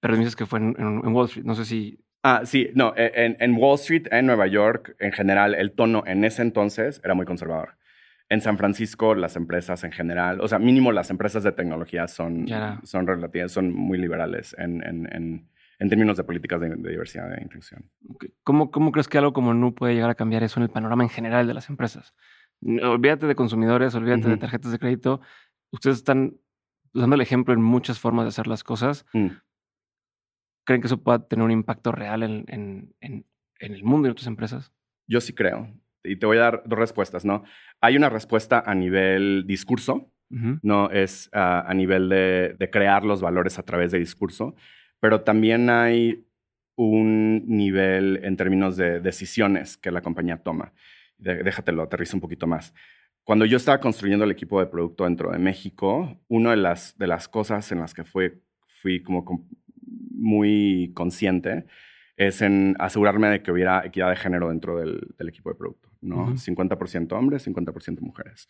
[0.00, 3.56] Pero dices que fue en Wall Street, no sé si Ah, sí, no, e, en,
[3.56, 7.76] Wall Street, en Nueva York, en general, el tono en ese entonces era muy conservador.
[8.28, 12.46] En San Francisco, las empresas en general, o sea, mínimo las empresas de tecnología son,
[12.84, 17.90] son relativas, son muy liberales en, en, en, términos de políticas de, diversidad e inclusión.
[18.44, 21.02] ¿Cómo, ¿Cómo crees que algo como NU puede llegar a cambiar eso en el panorama
[21.02, 22.14] en general de las empresas?
[22.64, 25.20] Olvídate de consumidores, olvídate de tarjetas de crédito.
[25.72, 26.36] Ustedes están
[26.94, 29.04] usando el ejemplo en muchas formas de hacer las cosas.
[29.12, 29.28] Mm.
[30.64, 33.24] ¿Creen que eso pueda tener un impacto real en, en, en,
[33.58, 34.72] el mundo y en otras empresas?
[35.08, 35.68] Yo sí creo.
[36.04, 37.42] Y te voy a dar dos respuestas, ¿no?
[37.80, 40.90] Hay una respuesta a nivel discurso, ¿no?
[40.90, 44.54] Es a nivel de, de, crear los valores a través de discurso,
[44.98, 46.26] pero también hay
[46.76, 50.72] un nivel en términos de decisiones que la compañía toma.
[51.22, 52.74] Déjatelo, aterrizo un poquito más.
[53.24, 57.06] Cuando yo estaba construyendo el equipo de producto dentro de México, una de las, de
[57.06, 58.42] las cosas en las que fue,
[58.80, 59.24] fui como
[60.10, 61.66] muy consciente
[62.16, 66.34] es en asegurarme de que hubiera equidad de género dentro del, equipo de producto, ¿no?
[66.34, 68.48] 50% hombres, 50% mujeres.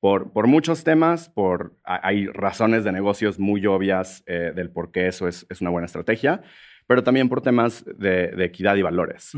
[0.00, 5.06] Por, por, muchos temas, por, hay razones de negocios muy obvias eh, del por qué
[5.06, 6.42] eso es, es, una buena estrategia,
[6.86, 9.32] pero también por temas de, de equidad y valores.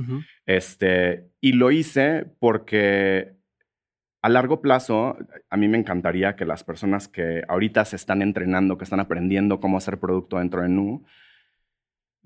[0.46, 3.36] este, y lo hice porque
[4.22, 5.16] a largo plazo,
[5.50, 9.60] a mí me encantaría que las personas que ahorita se están entrenando, que están aprendiendo
[9.60, 11.04] cómo hacer producto dentro de Nu,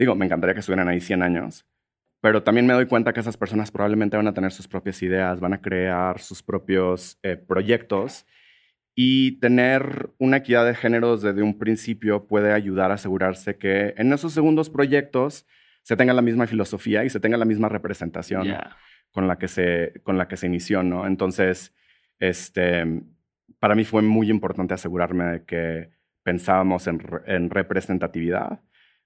[0.01, 1.67] Digo, me encantaría que estuvieran ahí 100 años,
[2.23, 5.41] pero también me doy cuenta que esas personas probablemente van a tener sus propias ideas,
[5.41, 8.25] van a crear sus propios eh, proyectos
[8.95, 14.13] y tener una equidad de género desde un principio puede ayudar a asegurarse que en
[14.13, 15.47] esos segundos proyectos
[15.83, 18.49] se tenga la misma filosofía y se tenga la misma representación
[19.11, 21.07] con, la que se, con la que se inició, ¿no?
[21.07, 21.75] Entonces,
[22.19, 22.85] este,
[23.59, 25.91] para mí fue muy importante asegurarme de que
[26.23, 28.61] pensábamos en, en representatividad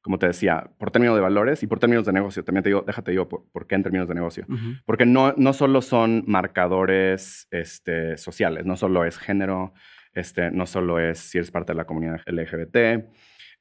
[0.05, 2.45] como te decía, por términos de valores y por términos de negocio.
[2.45, 4.47] También te digo, déjate digo por, qué en términos de negocio.
[4.85, 9.73] Porque no, no solo son marcadores este, sociales, no solo es género,
[10.13, 13.09] este, no solo es si eres parte de la comunidad LGBT,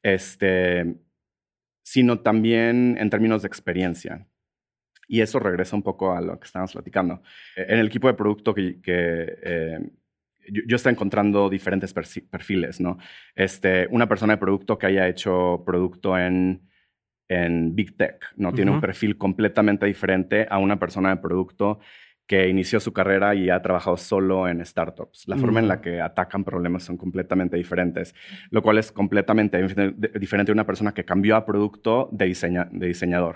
[0.03, 0.97] este,
[1.81, 4.27] sino también en términos de experiencia.
[5.07, 7.21] Y eso regresa un poco a lo que estábamos platicando.
[7.55, 9.79] En el equipo de producto que, eh,
[10.49, 12.97] yo, estoy encontrando diferentes perfiles, ¿no?
[13.35, 16.69] Este, una persona de producto que haya hecho producto en,
[17.27, 18.53] en Big Tech, ¿no?
[18.53, 21.79] Tiene un perfil completamente diferente a una persona de producto
[22.25, 25.27] que inició su carrera y ha trabajado solo en startups.
[25.27, 28.15] La forma en la que atacan problemas son completamente diferentes,
[28.49, 29.61] lo cual es completamente
[30.19, 32.25] diferente de una persona que cambió a producto de,
[32.71, 33.35] de diseñador,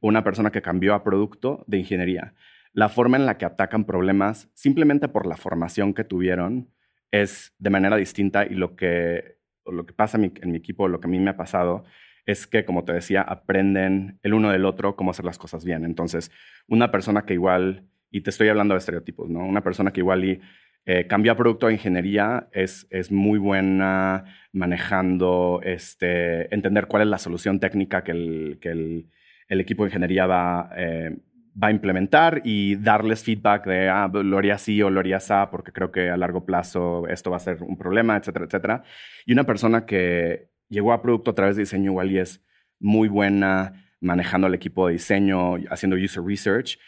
[0.00, 2.34] una persona que cambió a producto de ingeniería
[2.72, 6.70] la forma en la que atacan problemas, simplemente por la formación que tuvieron,
[7.10, 11.06] es de manera distinta y lo que, lo que pasa en mi, equipo, lo que
[11.06, 11.84] a mí me ha pasado,
[12.24, 15.84] es que, como te decía, aprenden el uno del otro cómo hacer las cosas bien.
[15.84, 16.30] Entonces,
[16.68, 19.44] una persona que igual, y te estoy hablando de estereotipos, ¿no?
[19.44, 20.40] Una persona que igual y
[20.84, 27.18] eh, cambia producto a ingeniería es, es muy buena manejando, este, entender cuál es la
[27.18, 31.18] solución técnica que el, que el, equipo de ingeniería va, eh,
[31.60, 35.32] va a implementar y darles feedback de, ah, lo haría así o lo haría así,
[35.50, 38.82] porque creo que a largo plazo esto va a ser un problema, etcétera, etcétera.
[39.26, 42.44] Y una persona que llegó a producto a través de diseño igual y es
[42.80, 46.78] muy buena manejando el equipo de diseño, haciendo user research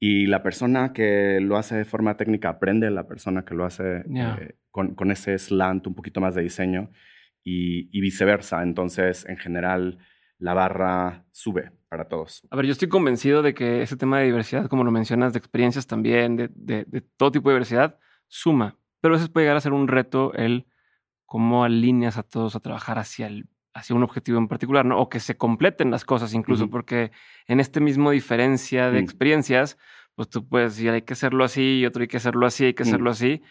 [0.00, 4.04] y la persona que lo hace de forma técnica aprende, la persona que lo hace
[4.14, 6.90] eh, con, ese slant un poquito más de diseño
[7.42, 8.62] y, y, viceversa.
[8.62, 9.98] Entonces, en general,
[10.38, 12.46] la barra sube para todos.
[12.50, 15.38] A ver, yo estoy convencido de que ese tema de diversidad, como lo mencionas, de
[15.38, 17.98] experiencias también, de, de, de todo tipo de diversidad,
[18.28, 18.76] suma.
[19.00, 20.66] Pero a veces puede llegar a ser un reto el
[21.26, 23.48] cómo alineas a todos a trabajar hacia el
[23.78, 24.98] hacia un objetivo en particular, ¿no?
[25.00, 27.12] O que se completen las cosas incluso, porque
[27.46, 29.04] en este mismo diferencia de mm.
[29.04, 29.78] experiencias,
[30.14, 32.74] pues tú puedes decir, hay que hacerlo así, y otro hay que hacerlo así, hay
[32.74, 32.88] que mm.
[32.88, 33.42] hacerlo así.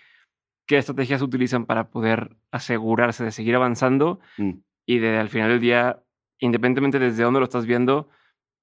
[0.65, 4.51] ¿Qué estrategias utilizan para poder asegurarse de seguir avanzando mm.
[4.85, 6.03] y de al final del día,
[6.39, 8.09] independientemente desde dónde lo estás viendo,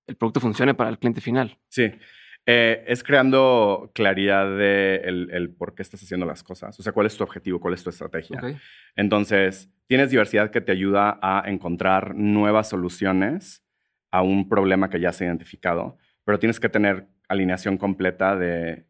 [0.07, 1.59] el producto funcione para el cliente final?
[1.69, 1.93] Sí.
[2.47, 6.79] Eh, es creando claridad de el, por qué estás haciendo las cosas.
[6.79, 8.41] O sea, cuál es tu objetivo, cuál es tu estrategia.
[8.97, 13.65] Entonces, tienes diversidad que te ayuda a encontrar nuevas soluciones
[14.11, 18.87] a un problema que ya se ha identificado, pero tienes que tener alineación completa de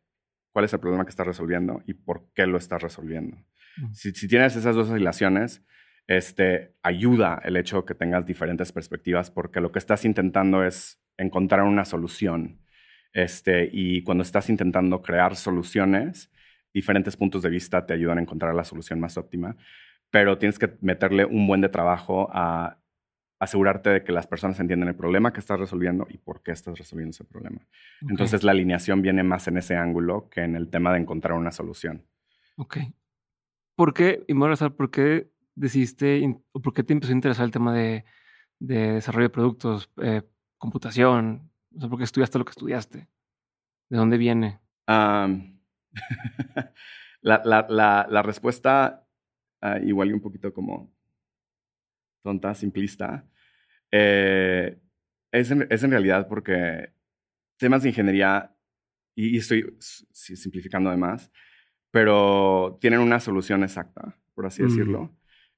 [0.53, 3.39] cuál es el problema que estás resolviendo y por qué lo estás resolviendo.
[3.93, 5.65] si, tienes esas dos alineaciones,
[6.07, 11.63] este, ayuda el hecho que tengas diferentes perspectivas porque lo que estás intentando es encontrar
[11.63, 12.61] una solución
[13.13, 16.31] este, y cuando estás intentando crear soluciones,
[16.75, 19.57] diferentes puntos de vista te ayudan a encontrar la solución más óptima,
[20.11, 22.79] pero tienes que meterle un buen de trabajo a
[23.39, 26.79] asegurarte de que las personas entienden el problema que estás resolviendo y por qué estás
[26.79, 27.67] resolviendo ese problema.
[28.09, 31.53] Entonces la alineación viene más en ese ángulo que en el tema de encontrar una
[31.53, 32.05] solución.
[32.57, 32.79] Ok.
[33.77, 37.75] ¿Por qué, y por qué decidiste o por qué te empezó a interesar el tema
[37.75, 38.05] de,
[38.59, 40.23] desarrollo de productos, eh,
[40.59, 43.09] computación, o sea, ¿por qué estudiaste lo que estudiaste?
[43.89, 44.61] ¿De dónde viene?
[47.23, 49.07] la, respuesta,
[49.63, 50.93] uh, igual y un poquito como
[52.23, 53.29] tonta, simplista,
[53.91, 54.81] eh,
[55.31, 56.93] es, en, es, en, realidad porque
[57.59, 58.57] temas de ingeniería,
[59.15, 61.31] y, estoy simplificando además,
[61.91, 65.15] pero tienen una solución exacta, por así decirlo.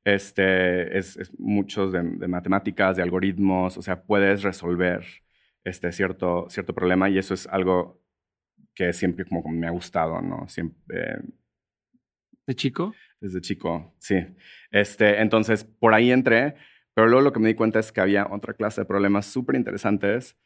[0.07, 5.05] Este, es, muchos de, de, matemáticas, de algoritmos, o sea, puedes resolver
[5.65, 8.01] este cierto, cierto problema y eso es algo
[8.73, 10.47] que siempre como, me ha gustado, ¿no?
[10.47, 11.19] Siempre...
[12.47, 12.95] ¿De chico?
[13.21, 14.25] Desde chico, sí.
[14.71, 16.55] Este, entonces, por ahí entré,
[16.95, 19.57] pero luego lo que me di cuenta es que había otra clase de problemas súper
[19.57, 20.37] interesantes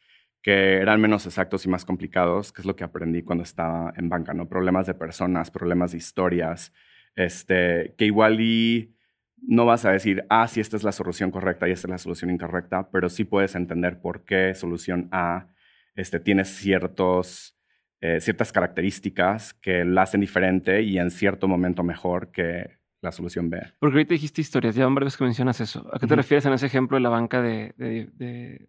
[0.41, 4.09] que eran menos exactos y más complicados, que es lo que aprendí cuando estaba en
[4.09, 4.49] banca, ¿no?
[4.49, 6.73] Problemas de personas, problemas de historias,
[7.15, 8.97] este, que igual y
[9.43, 11.99] no vas a decir, ah, sí, esta es la solución correcta y esta es la
[11.99, 15.49] solución incorrecta, pero sí puedes entender por qué solución A
[15.95, 17.59] este, tiene ciertos,
[18.01, 23.49] eh, ciertas características que la hacen diferente y en cierto momento mejor que la solución
[23.49, 23.61] B.
[23.79, 25.89] Porque ahorita dijiste historias, ya varias veces que mencionas eso.
[25.93, 28.69] ¿A qué te refieres en ese ejemplo de la banca de, de,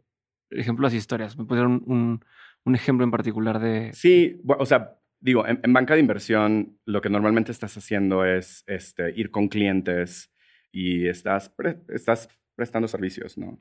[0.50, 1.38] ejemplo de las historias?
[1.38, 2.24] ¿Me puedes dar un,
[2.64, 3.92] un, ejemplo en particular de...?
[3.94, 9.12] Sí, o sea, digo, en, banca de inversión lo que normalmente estás haciendo es este,
[9.12, 10.31] ir con clientes
[10.72, 11.54] y estás,
[11.90, 13.58] estás prestando servicios, ¿no?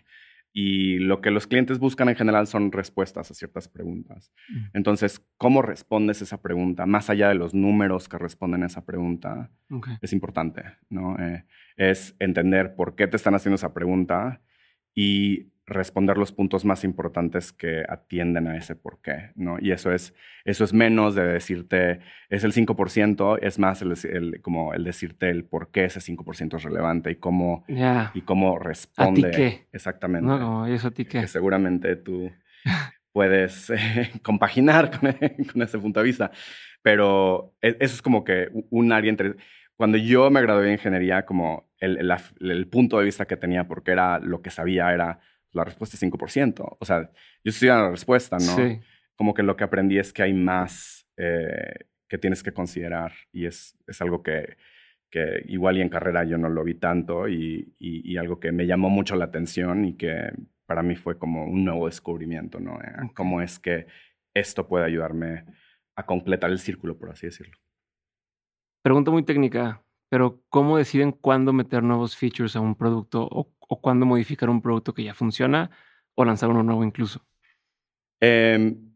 [0.53, 4.33] Y lo que los clientes buscan en general son respuestas a ciertas preguntas.
[4.49, 4.65] Mm.
[4.75, 6.87] Entonces, ¿cómo respondes esa pregunta?
[6.87, 9.53] Más allá de los números que responden a esa pregunta,
[10.01, 11.17] es importante, ¿no?
[11.21, 11.45] Eh,
[11.77, 14.41] es entender por qué te están haciendo esa pregunta
[14.93, 19.57] y responder los puntos más importantes que atienden a ese por qué, ¿no?
[19.61, 24.75] Y eso es, eso es menos de decirte, es el 5%, es más el, como
[24.75, 29.29] el decirte el por qué ese 5% es relevante y cómo, y cómo responde.
[29.29, 29.67] ¿A ti qué?
[29.73, 30.27] Exactamente.
[30.27, 31.21] No, eso a ti qué.
[31.21, 32.33] Que seguramente tú
[33.13, 36.33] puedes eh, compaginar con, ese punto de vista.
[36.83, 39.37] Pero e, eso es como que un área entre...
[39.77, 43.93] Cuando yo me gradué de ingeniería, como el, el punto de vista que tenía, porque
[43.93, 45.21] era lo que sabía, era
[45.53, 46.77] la respuesta es 5%.
[46.79, 47.11] O sea,
[47.45, 48.57] yo estoy dando la respuesta, ¿no?
[48.57, 48.81] Sí.
[49.17, 53.47] Como que lo que aprendí es que hay más eh, que tienes que considerar y
[53.47, 54.57] es, es algo que,
[55.11, 58.67] que, igual y en carrera yo no lo vi tanto y, y, algo que me
[58.67, 60.33] llamó mucho la atención y que
[60.67, 62.81] para mí fue como un nuevo descubrimiento, ¿no?
[62.81, 63.87] Eh, cómo es que
[64.35, 65.45] esto puede ayudarme
[65.97, 67.57] a completar el círculo, por así decirlo.
[68.83, 73.81] Pregunta muy técnica, pero ¿cómo deciden cuándo meter nuevos features a un producto o o
[73.81, 75.71] cuándo modificar un producto que ya funciona
[76.17, 77.25] o lanzar uno nuevo incluso?
[78.21, 78.93] Em,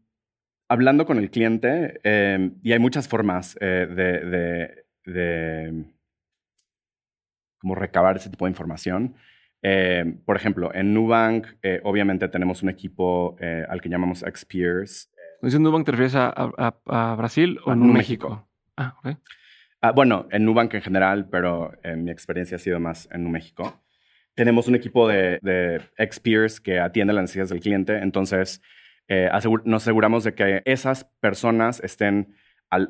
[0.67, 5.85] hablando con el cliente, em, y hay muchas formas eh, de, de,
[7.57, 9.15] como recabar ese tipo de información.
[9.61, 15.09] Em, por ejemplo, en Nubank, eh, obviamente tenemos un equipo eh, al que llamamos XPeers.
[15.41, 18.45] ¿En Nubank te refieres a, Brasil o en México?
[18.75, 19.17] Ah, ok.
[19.79, 23.84] Ah, bueno, en Nubank en general, pero mi experiencia ha sido más en México
[24.35, 27.97] tenemos un equipo de, de ex-peers que atiende las necesidades del cliente.
[27.97, 28.61] Entonces,
[29.07, 29.29] eh,
[29.65, 32.35] nos aseguramos de que esas personas estén,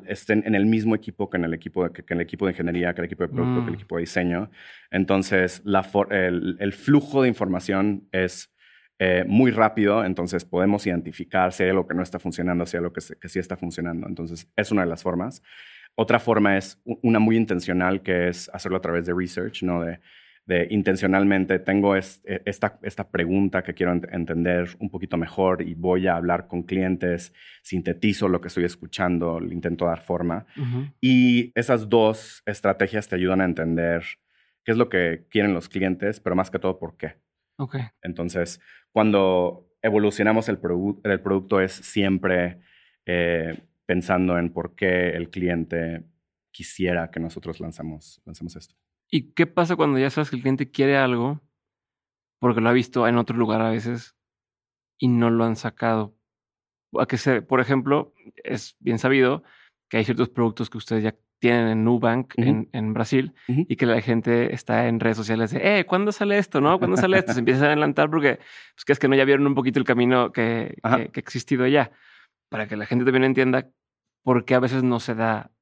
[0.08, 3.02] estén en el mismo equipo que en el equipo, que, el equipo de ingeniería, que
[3.02, 3.74] el equipo de producto, que el mm.
[3.74, 4.50] equipo de diseño.
[4.90, 8.52] Entonces, la el, flujo de información es
[8.98, 12.78] eh, muy rápido, entonces podemos identificar si hay algo que no está funcionando, si hay
[12.78, 14.08] algo que, que sí está funcionando.
[14.08, 15.42] Entonces, es una de las formas.
[15.94, 19.82] Otra forma es una muy intencional, que es hacerlo a través de research, ¿no?
[19.82, 20.00] De,
[20.46, 22.02] de intencionalmente tengo e,
[22.44, 27.32] esta, esta pregunta que quiero entender un poquito mejor y voy a hablar con clientes,
[27.62, 30.46] sintetizo lo que estoy escuchando, le intento dar forma.
[31.00, 34.04] Y esas dos estrategias te ayudan a entender
[34.64, 37.16] qué es lo que quieren los clientes, pero más que todo por qué.
[37.58, 37.82] Okay.
[38.02, 38.60] Entonces,
[38.92, 40.58] cuando evolucionamos el,
[41.04, 42.60] el producto es siempre
[43.04, 46.04] eh, pensando en por qué el cliente
[46.50, 48.74] quisiera que nosotros lanzamos, lancemos esto.
[49.10, 51.40] ¿Y qué pasa cuando ya sabes que el cliente quiere algo
[52.40, 54.16] porque lo ha visto en otro lugar a veces
[54.98, 56.16] y no lo han sacado?
[56.98, 59.42] A que se, por ejemplo, es bien sabido
[59.88, 63.84] que hay ciertos productos que ustedes ya tienen en Nubank en, en, Brasil y que
[63.84, 66.60] la gente está en redes sociales de, eh, ¿cuándo sale esto?
[66.60, 66.78] ¿No?
[66.78, 67.34] ¿Cuándo sale esto?
[67.34, 68.36] Se empieza a adelantar porque
[68.74, 71.22] pues, que es que no ya vieron un poquito el camino que, que, que, ha
[71.22, 71.92] existido ya.
[72.48, 73.68] Para que la gente también entienda
[74.24, 75.52] por qué a veces no se da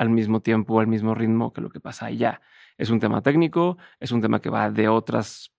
[0.00, 2.40] al mismo tiempo al mismo ritmo que lo que pasa allá.
[2.78, 5.52] Es un tema técnico, es un tema que va de otras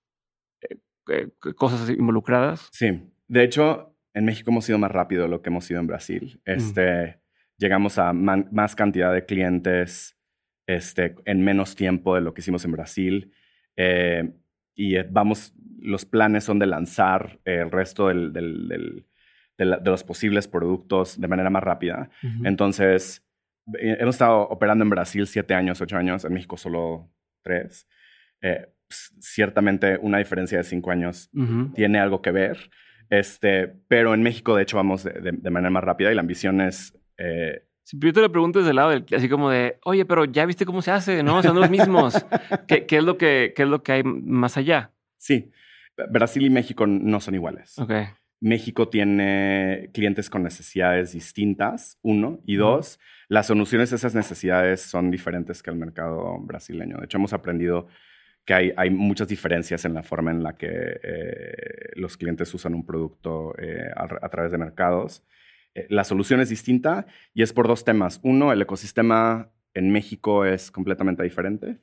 [0.61, 2.67] eh, eh, cosas involucradas.
[2.71, 5.85] Sí, de hecho, en México hemos sido más rápido de lo que hemos sido en
[5.85, 6.41] Brasil.
[6.43, 7.19] Este,
[7.59, 10.17] Llegamos a más cantidad de clientes
[10.65, 13.31] este, en menos tiempo de lo que hicimos en Brasil.
[13.77, 14.33] Eh,
[14.73, 21.27] y vamos, los planes son de lanzar el resto del, de, los posibles productos de
[21.27, 22.09] manera más rápida.
[22.43, 23.23] Entonces,
[23.73, 27.09] hemos estado operando en Brasil siete años, ocho años, en México solo
[27.43, 27.87] tres.
[28.41, 31.29] Eh, ciertamente una diferencia de cinco años
[31.73, 32.69] tiene algo que ver,
[33.09, 36.97] este, pero en México de hecho vamos de, manera más rápida y la ambición es...
[37.17, 40.25] Eh, si yo te lo pregunto desde el lado del, así como de, oye, pero
[40.25, 41.41] ya viste cómo se hace, ¿no?
[41.43, 42.13] Son los mismos.
[42.67, 44.91] ¿Qué, es lo que, ¿Qué es lo que hay más allá?
[45.17, 45.51] Sí,
[46.09, 47.77] Brasil y México no son iguales.
[47.77, 48.07] Okay.
[48.41, 52.99] México tiene clientes con necesidades distintas, uno, y dos,
[53.29, 56.97] las soluciones a esas necesidades son diferentes que el mercado brasileño.
[56.97, 57.87] De hecho, hemos aprendido
[58.43, 62.73] que hay, hay muchas diferencias en la forma en la que eh, los clientes usan
[62.73, 65.23] un producto eh, a, través de mercados.
[65.75, 68.19] Eh, la solución es distinta y es por dos temas.
[68.23, 71.81] Uno, el ecosistema en México es completamente diferente.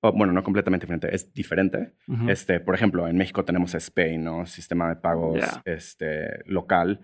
[0.00, 1.94] bueno, no completamente diferente, es diferente.
[2.28, 4.46] este, por ejemplo, en México tenemos SPAY, ¿no?
[4.46, 7.00] Sistema de pagos este, local.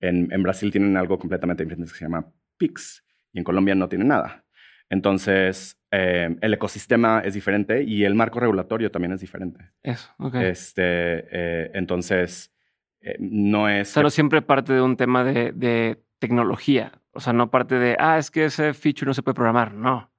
[0.00, 3.02] En, en, Brasil tienen algo completamente diferente que se llama PIX
[3.32, 4.44] y en Colombia no tienen nada.
[4.88, 9.72] Entonces, eh, el ecosistema es diferente y el marco regulatorio también es diferente.
[9.82, 10.34] Eso, ok.
[10.36, 12.54] Este, eh, entonces,
[13.00, 13.92] eh, no es...
[13.94, 16.92] Pero siempre parte de un tema de, de tecnología.
[17.12, 19.72] O sea, no parte de, ah, es que ese feature no se puede programar.
[19.74, 20.10] No.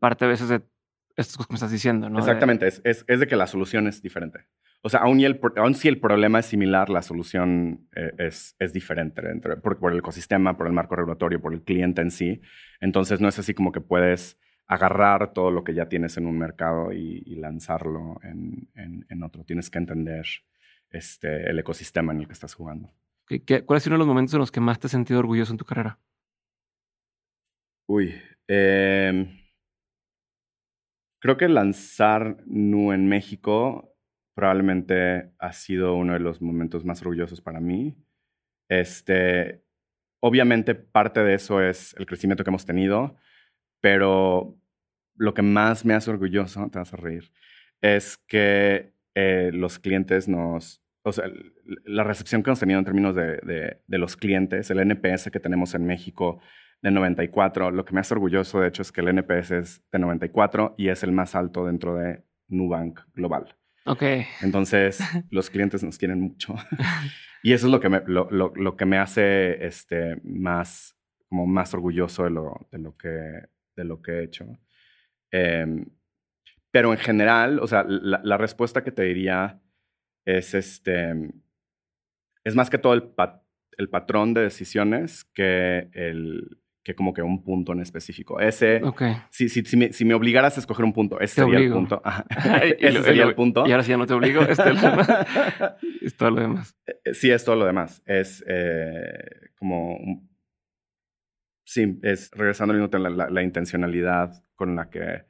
[0.00, 0.62] Parte a veces de
[1.16, 2.18] estas cosas que me estás diciendo, ¿no?
[2.18, 2.66] Exactamente.
[2.66, 4.46] Es, es, es, de que la solución es diferente.
[4.82, 8.72] O sea, aún, el, aún si el problema es similar, la solución eh, es, es
[8.72, 9.22] diferente
[9.62, 12.40] por, por, el ecosistema, por el marco regulatorio, por el cliente en sí.
[12.80, 16.38] Entonces, no es así como que puedes agarrar todo lo que ya tienes en un
[16.38, 19.44] mercado y, lanzarlo en, en, en, otro.
[19.44, 20.26] Tienes que entender
[20.90, 22.90] este, el ecosistema en el que estás jugando.
[23.26, 25.52] ¿Cuál ha sido uno de los momentos en los que más te has sentido orgulloso
[25.52, 25.98] en tu carrera?
[27.88, 28.14] Uy,
[28.48, 29.28] em,
[31.20, 33.94] creo que lanzar Nu en México
[34.34, 37.96] probablemente ha sido uno de los momentos más orgullosos para mí.
[38.68, 39.62] Este,
[40.20, 43.16] obviamente parte de eso es el crecimiento que hemos tenido,
[43.80, 44.58] pero
[45.16, 47.30] lo que más me hace orgulloso, te vas a reír,
[47.80, 51.24] es que eh, los clientes nos, o sea,
[51.84, 55.74] la recepción que hemos tenido en términos de, de, los clientes, el NPS que tenemos
[55.74, 56.40] en México
[56.80, 59.98] de 94, lo que me hace orgulloso de hecho es que el NPS es de
[59.98, 63.56] 94 y es el más alto dentro de Nubank Global.
[63.84, 64.02] Ok.
[64.42, 66.54] Entonces, los clientes nos quieren mucho.
[67.42, 70.96] y eso es lo que me, lo, lo, lo, que me hace este, más,
[71.28, 73.08] como más orgulloso de lo, de lo, que,
[73.76, 74.46] de lo que he hecho.
[75.32, 75.86] Em,
[76.70, 79.60] pero en general, o sea, la, la respuesta que te diría
[80.24, 81.14] es este.
[82.44, 83.12] Es más que todo el,
[83.78, 88.40] el patrón de decisiones que el, que como que un punto en específico.
[88.40, 88.80] Ese,
[89.30, 92.02] si, si, si, me, si, me, obligaras a escoger un punto, ese sería el punto.
[92.78, 93.66] ese sería el punto.
[93.66, 94.82] Y ahora sí ya no te obligo, este es,
[96.02, 96.76] es todo lo demás.
[96.86, 98.02] Eh, eh, sí, es todo lo demás.
[98.04, 99.98] Es eh, como...
[101.64, 105.24] sí, es regresando al minuto la, la, intencionalidad con la que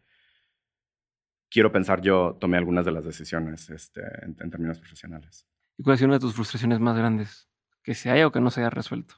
[1.53, 5.47] quiero pensar yo tomé algunas de las decisiones este, en, términos profesionales.
[5.79, 7.49] ¿Y cuál ha sido una de tus frustraciones más grandes
[7.83, 9.17] que se haya o que no se haya resuelto?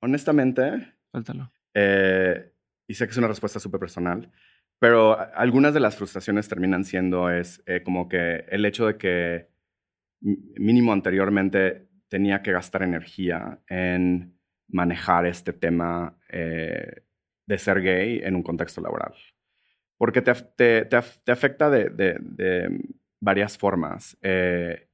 [0.00, 0.94] Honestamente.
[1.10, 1.50] Suéltalo.
[1.74, 2.52] Eh,
[2.86, 4.30] y sé que es una respuesta súper personal,
[4.78, 9.48] pero algunas de las frustraciones terminan siendo es eh, como que el hecho de que
[10.20, 17.02] mínimo anteriormente tenía que gastar energía en manejar este tema eh,
[17.46, 19.14] de ser gay en un contexto laboral.
[19.96, 22.80] Porque te, te, te, afecta de, de,
[23.20, 24.16] varias formas.
[24.22, 24.88] Eh,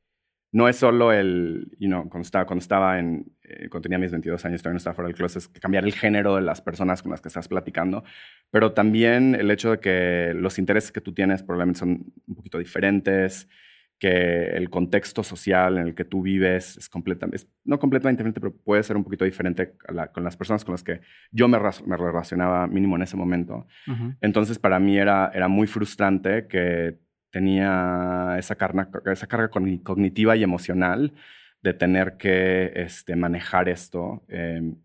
[0.52, 4.10] no es solo el, you know, cuando estaba, cuando estaba en, eh, cuando tenía mis
[4.10, 7.02] 22 años, todavía no estaba fuera del closet, es cambiar el género de las personas
[7.02, 8.02] con las que estás platicando,
[8.50, 12.58] pero también el hecho de que los intereses que tú tienes probablemente son un poquito
[12.58, 13.48] diferentes,
[14.00, 18.56] que el contexto social en el que tú vives es completamente, no completamente diferente, pero
[18.56, 19.74] puede ser un poquito diferente
[20.14, 23.66] con las personas con las que yo me, me relacionaba mínimo en ese momento.
[24.22, 26.98] Entonces, para mí era, era muy frustrante que
[27.30, 31.12] tenía esa, carga, esa carga cognitiva y emocional
[31.60, 34.76] de tener que este, manejar esto em,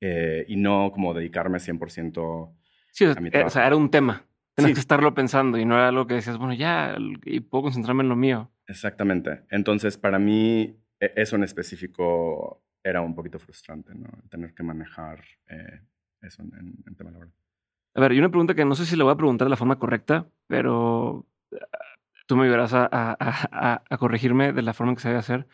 [0.00, 2.52] eh, y no como dedicarme 100%
[2.90, 3.46] sí, a mi trabajo.
[3.46, 4.26] O sea, era un tema.
[4.56, 8.02] Tenías que estarlo pensando y no era algo que decías, bueno, ya, y puedo concentrarme
[8.02, 8.50] en lo mío.
[8.66, 9.42] Exactamente.
[9.50, 14.08] Entonces, para mí, e, eso en específico era un poquito frustrante, ¿no?
[14.30, 15.82] Tener que manejar eh,
[16.22, 17.32] eso en, en, tema laboral.
[17.94, 19.56] A ver, y una pregunta que no sé si le voy a preguntar de la
[19.56, 21.78] forma correcta, pero ah,
[22.26, 25.46] tú me ayudarás a, a, a corregirme de la forma en que se debe hacer.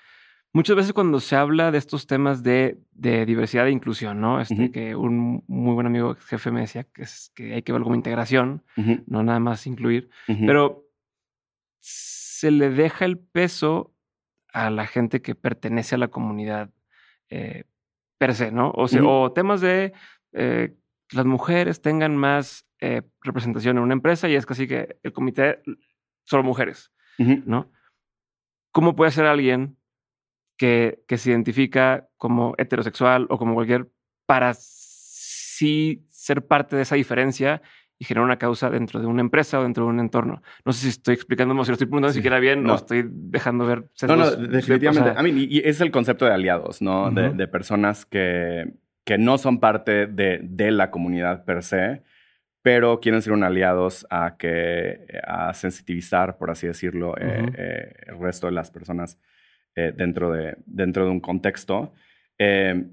[0.55, 4.41] Muchas veces cuando se habla de estos temas de, diversidad e inclusión, ¿no?
[4.41, 7.83] Este, Que un muy buen amigo jefe me decía que, es, que hay que ver
[7.83, 8.63] como integración,
[9.07, 10.85] no nada más incluir, pero
[11.81, 13.95] se le deja el peso
[14.53, 16.71] a la gente que pertenece a la comunidad
[17.31, 17.65] eh,
[18.19, 18.71] per se, ¿no?
[18.75, 19.95] O, sea, o temas de
[20.33, 20.77] eh,
[21.09, 25.13] que las mujeres tengan más eh, representación en una empresa y es casi que el
[25.13, 25.63] comité
[26.25, 27.73] solo mujeres, ¿no?
[28.71, 29.79] ¿Cómo puede ser alguien
[30.63, 33.89] que, se identifica como heterosexual o como cualquier
[34.27, 37.63] para sí ser parte de esa diferencia
[37.99, 40.41] y generar una causa dentro de una empresa o dentro de un entorno.
[40.65, 42.75] No sé si estoy explicándome, si lo estoy preguntando siquiera bien no.
[42.75, 43.89] o estoy dejando ver.
[44.07, 45.15] No, no, definitivamente.
[45.17, 47.11] a mí, y es el concepto de aliados, ¿no?
[47.11, 48.73] de, personas que,
[49.05, 52.03] que no son parte de, de, la comunidad per se,
[52.63, 58.21] pero quieren ser un aliados a que a sensitivizar, por así decirlo, eh, eh, el
[58.21, 59.19] resto de las personas
[59.75, 61.93] eh, dentro, de, dentro de un contexto.
[62.39, 62.89] Eh,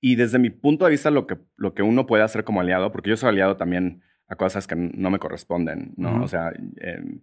[0.00, 2.92] y desde mi punto de vista, lo que, lo que uno puede hacer como aliado,
[2.92, 6.22] porque yo soy aliado también a cosas que no me corresponden, ¿no?
[6.22, 7.20] O sea, em,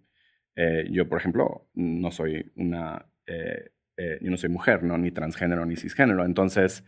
[0.56, 4.98] eh, yo, por ejemplo, no soy una, yo no soy mujer, ¿no?
[4.98, 6.26] Ni transgénero, ni cisgénero.
[6.26, 6.84] Entonces,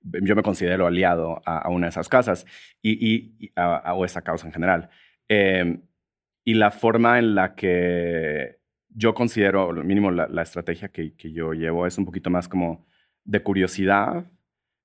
[0.00, 2.46] yo me considero aliado a, una de esas casas
[2.82, 2.92] y,
[3.44, 4.90] y a, o esa causa en general.
[5.28, 5.82] Em,
[6.44, 8.57] y la forma en la que
[8.90, 12.86] yo considero, al mínimo la, estrategia que, yo llevo es un poquito más como
[13.24, 14.30] de curiosidad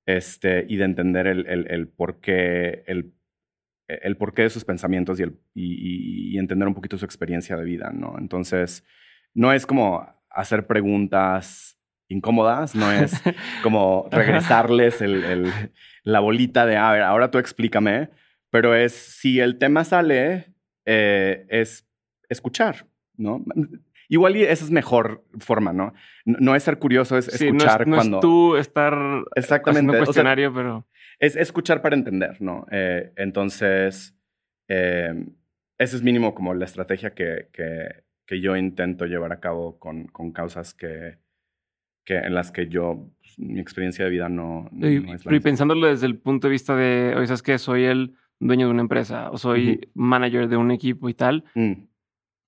[0.06, 3.14] este, y de entender el, el, el porqué, el,
[3.88, 7.92] el porqué de sus pensamientos y, el, y, entender un poquito su experiencia de vida,
[7.94, 8.16] ¿no?
[8.18, 8.84] Entonces,
[9.34, 11.78] no es como hacer preguntas
[12.10, 13.22] incómodas, no es
[13.64, 15.52] como regresarles el,
[16.04, 18.10] la bolita de, a ver, ahora tú explícame,
[18.50, 20.54] pero es, si el tema sale,
[20.86, 21.88] eh, es
[22.30, 23.44] escuchar, ¿no?
[24.14, 25.96] Igual y esa es mejor forma, ¿no?
[26.24, 28.96] No, es ser curioso, es escuchar no es, no Es tú estar
[29.34, 29.92] Exactamente.
[29.92, 30.86] un cuestionario, pero...
[31.18, 32.68] Es escuchar para entender, ¿no?
[32.70, 34.16] Eh, entonces,
[34.68, 35.16] eh,
[35.80, 40.06] ese es mínimo como la estrategia que, que, que yo intento llevar a cabo con,
[40.06, 41.18] con causas que,
[42.06, 45.40] que, en las que yo, pues, mi experiencia de vida no, y, es la Y
[45.40, 47.58] pensándolo desde el punto de vista de, oye, ¿sabes qué?
[47.58, 51.46] Soy el dueño de una empresa o soy manager de un equipo y tal.
[51.56, 51.74] Mm.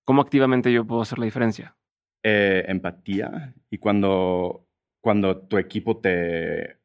[0.05, 1.75] ¿Cómo activamente yo puedo hacer la diferencia?
[2.23, 3.53] Eh, empatía.
[3.69, 4.67] Y cuando,
[5.01, 6.77] cuando tu equipo te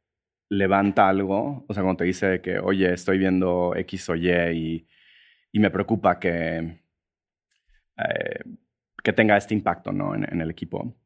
[0.48, 4.88] levanta algo, o sea, cuando te dice que, oye, estoy viendo X o Y y,
[5.52, 6.82] y me preocupa que,
[7.96, 8.40] eh,
[9.02, 10.14] que tenga este impacto ¿no?
[10.14, 10.96] en, el equipo,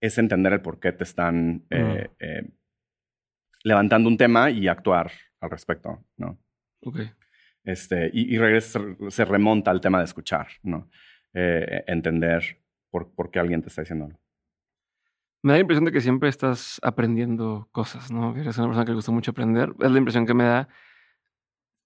[0.00, 2.52] es entender el por qué te están eh, mm.
[3.64, 6.38] levantando un tema y actuar al respecto, ¿no?
[6.82, 7.00] Ok.
[7.64, 10.90] Este, y, y se remonta al tema de escuchar, ¿no?
[11.34, 12.58] Eh, entender
[12.90, 14.20] por, por, qué alguien te está diciendo algo.
[15.42, 18.36] Me da la impresión de que siempre estás aprendiendo cosas, ¿no?
[18.36, 19.74] eres una persona que le gusta mucho aprender.
[19.80, 20.68] Es la impresión que me da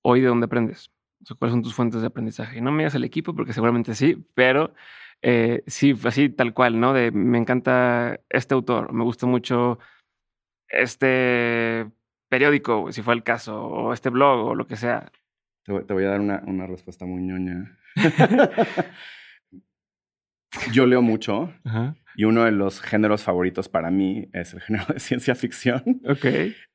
[0.03, 0.91] hoy de dónde aprendes.
[1.23, 2.59] O sea, ¿Cuáles son tus fuentes de aprendizaje?
[2.59, 4.75] Y no me digas el equipo, porque seguramente sí, pero
[5.23, 6.93] eh, sí, así tal cual, ¿no?
[6.93, 9.79] De me encanta este autor, me gusta mucho
[10.69, 11.91] este
[12.29, 15.11] periódico, si fue el caso, o este blog, o lo que sea.
[15.65, 17.79] Te voy, a dar una, una respuesta muy ñoña.
[20.73, 21.53] Yo leo mucho
[22.17, 26.01] Y uno de los géneros favoritos para mí es el género de ciencia ficción.
[26.09, 26.27] Ok.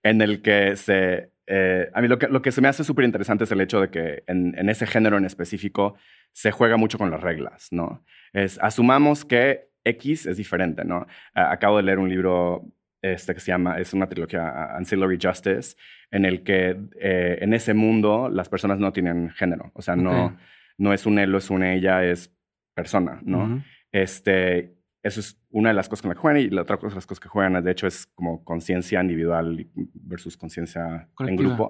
[0.04, 1.32] En el que se...
[1.46, 3.82] Eh, a mí lo que, lo que se me hace súper interesante es el hecho
[3.82, 5.96] de que en, en, ese género en específico
[6.32, 8.06] se juega mucho con las reglas, ¿no?
[8.32, 11.06] Es, asumamos que X es diferente, ¿no?
[11.34, 12.64] acabo de leer un libro
[13.02, 15.76] este que se llama, es una trilogía Ancillary Justice,
[16.10, 20.38] en el que eh, en ese mundo las personas no tienen género, o sea, no,
[20.78, 22.34] no es un él o es una ella, es
[22.74, 23.64] persona, ¿no?
[23.92, 26.96] Este, eso es una de las cosas con las que juegan y la otra cosa,
[26.96, 31.70] las cosas que juegan, de hecho, es como conciencia individual versus conciencia en grupo.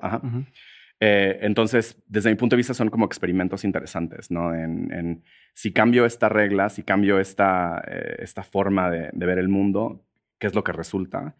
[0.99, 4.53] Eh, entonces, desde mi punto de vista, son como experimentos interesantes, ¿no?
[4.53, 5.23] En,
[5.53, 10.05] si cambio esta regla, si cambio esta, eh, esta forma de, ver el mundo,
[10.39, 11.35] ¿qué es lo que resulta?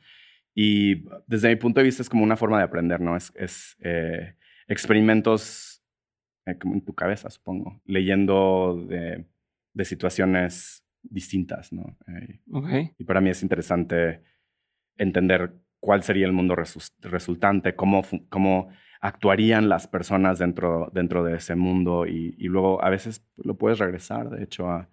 [0.56, 3.16] Y desde mi punto de vista es como una forma de aprender, ¿no?
[3.16, 4.36] Es, es eh,
[4.68, 5.82] experimentos
[6.60, 9.26] como en tu cabeza, supongo, leyendo de,
[9.74, 11.98] de situaciones distintas, ¿no?
[12.98, 14.24] Y para mí es interesante
[14.98, 16.56] entender cuál sería el mundo
[17.02, 18.70] resultante, cómo, cómo
[19.02, 24.30] actuarían las personas dentro, dentro de ese mundo y, luego a veces lo puedes regresar,
[24.30, 24.90] de hecho, a,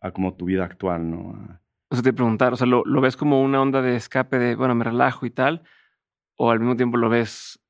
[0.00, 1.60] a como tu vida actual, ¿no?
[1.90, 4.54] O sea, te preguntar, o sea, ¿lo, ¿lo, ves como una onda de escape de,
[4.54, 5.62] bueno, me relajo y tal?
[6.36, 7.60] ¿O al mismo tiempo lo ves,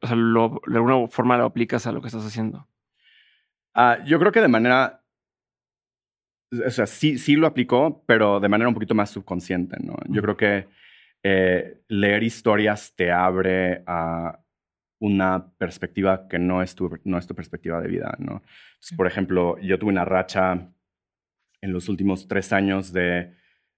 [0.00, 2.66] o sea, lo, de alguna forma lo aplicas a lo que estás haciendo?
[3.74, 5.04] Ah, yo creo que de manera,
[6.50, 9.96] o sea, sí, sí lo aplicó, pero de manera un poquito más subconsciente, ¿no?
[10.08, 10.66] Yo creo que
[11.22, 14.40] eh, leer historias te abre a
[15.00, 18.42] una perspectiva que no es tu, no es tu perspectiva de vida, ¿no?
[18.96, 20.72] por ejemplo, yo tuve una racha
[21.60, 23.34] en los últimos tres años de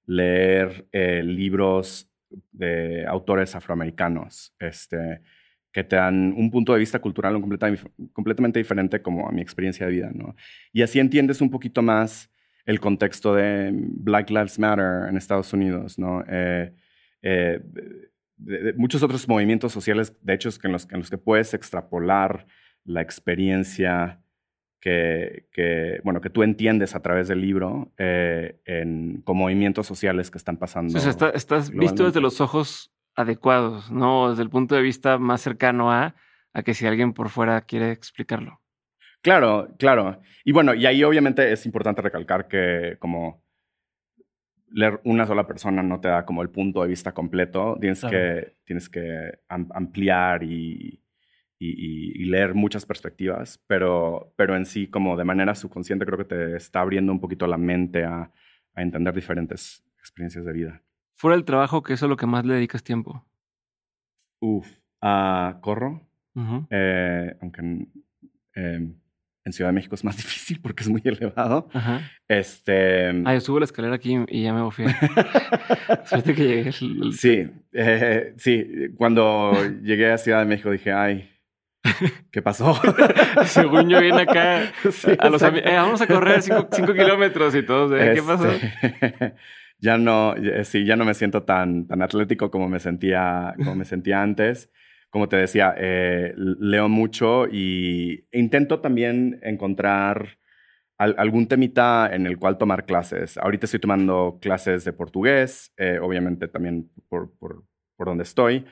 [0.07, 2.11] leer eh, libros
[2.53, 5.21] de autores afroamericanos, este,
[5.73, 7.41] que te dan un punto de vista cultural
[8.12, 10.35] completamente diferente como a mi experiencia de vida, ¿no?
[10.73, 12.31] Y así entiendes un poquito más
[12.71, 16.23] el contexto de Black Lives Matter en Estados Unidos, ¿no?
[16.29, 16.73] Eh,
[17.21, 17.61] eh,
[18.37, 22.47] de, muchos otros movimientos sociales, de hecho, en los, en los que puedes extrapolar
[22.85, 24.23] la experiencia
[24.81, 30.31] que, que, bueno, que tú entiendes a través del libro eh, en, con movimientos sociales
[30.31, 30.97] que están pasando.
[30.97, 35.41] O sea, estás visto desde los ojos adecuados, no desde el punto de vista más
[35.41, 36.14] cercano a,
[36.53, 38.59] a que si alguien por fuera quiere explicarlo.
[39.23, 40.21] Claro, claro.
[40.45, 43.45] Y bueno, y ahí obviamente es importante recalcar que como
[44.73, 47.77] leer una sola persona no te da como el punto de vista completo.
[47.81, 51.03] Tienes, que, tienes que ampliar y,
[51.59, 56.57] y, leer muchas perspectivas, pero, pero en sí, como de manera subconsciente, creo que te
[56.57, 58.31] está abriendo un poquito la mente a,
[58.75, 60.83] a entender diferentes experiencias de vida.
[61.14, 63.27] Fuera del trabajo, ¿qué es lo que más le dedicas tiempo?
[64.41, 64.66] Uf,
[65.03, 66.07] a corro.
[66.71, 67.87] Eh, aunque
[68.55, 68.95] eh,
[69.51, 71.68] en Ciudad de México es más difícil porque es muy elevado.
[72.28, 73.09] Este.
[73.24, 74.84] Ah, yo subo la escalera aquí y ya me fui.
[76.05, 76.72] Suerte que llegué.
[76.72, 78.66] Sí, eh, sí.
[78.96, 81.28] Cuando llegué a Ciudad de México dije, ay,
[82.30, 82.80] ¿qué pasó?
[83.44, 84.72] Según yo vine acá
[85.18, 87.96] a los eh, vamos a correr cinco, kilómetros y todo.
[87.96, 88.14] ¿eh?
[88.14, 88.48] ¿Qué pasó?
[88.48, 89.34] Este,
[89.78, 90.34] ya no,
[90.64, 94.70] sí, ya no me siento tan, tan atlético como me sentía, como me sentía antes
[95.11, 100.38] como te decía, eh, leo mucho y intento también encontrar
[100.96, 103.38] algún temita en el cual tomar clases.
[103.38, 107.64] Ahorita estoy tomando clases de portugués, eh, obviamente también por, por,
[107.96, 108.66] por donde estoy.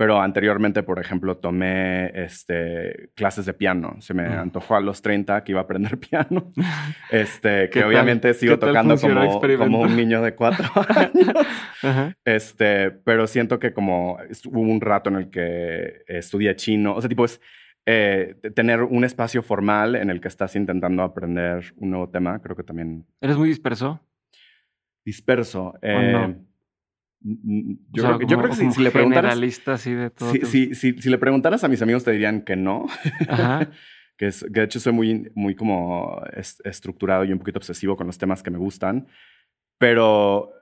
[0.00, 3.96] Pero anteriormente, por ejemplo, tomé este, clases de piano.
[4.00, 4.38] Se me mm.
[4.38, 6.50] antojó a los 30 que iba a aprender piano.
[7.10, 12.14] Este, que obviamente sigo tocando como, como, un niño de cuatro años.
[12.24, 16.94] Este, pero siento que como hubo un rato en el que estudié chino.
[16.94, 17.38] O sea, tipo, es
[17.84, 22.40] eh, tener un espacio formal en el que estás intentando aprender un nuevo tema.
[22.40, 23.04] Creo que también.
[23.20, 24.00] ¿Eres muy disperso?
[25.04, 25.74] Disperso.
[25.82, 26.36] Eh,
[27.22, 29.38] yo, creo, que si, le preguntaras.
[29.66, 32.86] Así de todo si, si, si, le preguntaras a mis amigos, te dirían que no.
[34.16, 36.22] que, es, que, de hecho soy muy, muy como
[36.64, 39.06] estructurado y un poquito obsesivo con los temas que me gustan.
[39.78, 40.52] Pero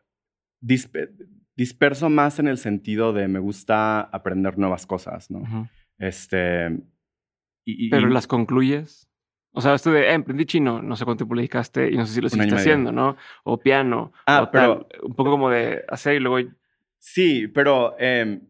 [0.60, 5.68] disperso más en el sentido de me gusta aprender nuevas cosas, ¿no?
[5.98, 6.76] Este.
[7.90, 9.08] pero las concluyes.
[9.52, 12.06] O sea, esto de eh, emprendí chino, no sé cuánto tiempo le dedicaste y no
[12.06, 13.16] sé si lo sigues haciendo, ¿no?
[13.44, 14.12] O piano.
[14.26, 14.86] Ah, o pero.
[15.02, 16.48] un poco como de hacer y luego.
[16.98, 17.96] Sí, pero.
[17.98, 18.40] Eh,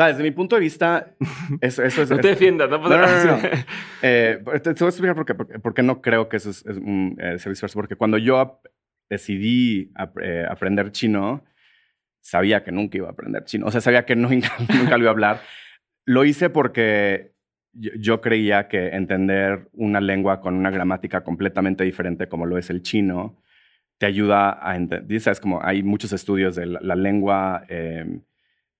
[0.00, 1.14] va, desde mi punto de vista,
[1.60, 2.10] eso, eso es.
[2.10, 3.66] no te defiendas, no pasa nada.
[4.02, 7.38] eh, te, voy a explicar por qué, porque, no creo que eso es, un eh,
[7.38, 8.60] servicio Porque cuando yo
[9.10, 9.92] decidí
[10.22, 11.44] eh, aprender chino,
[12.20, 13.66] sabía que nunca iba a aprender chino.
[13.66, 15.40] O sea, sabía que nunca, nunca lo iba a hablar.
[16.06, 17.33] Lo hice porque
[17.74, 22.82] yo, creía que entender una lengua con una gramática completamente diferente como lo es el
[22.82, 23.36] chino
[23.98, 28.22] te ayuda a entender, sabes, como hay muchos estudios de la, lengua em,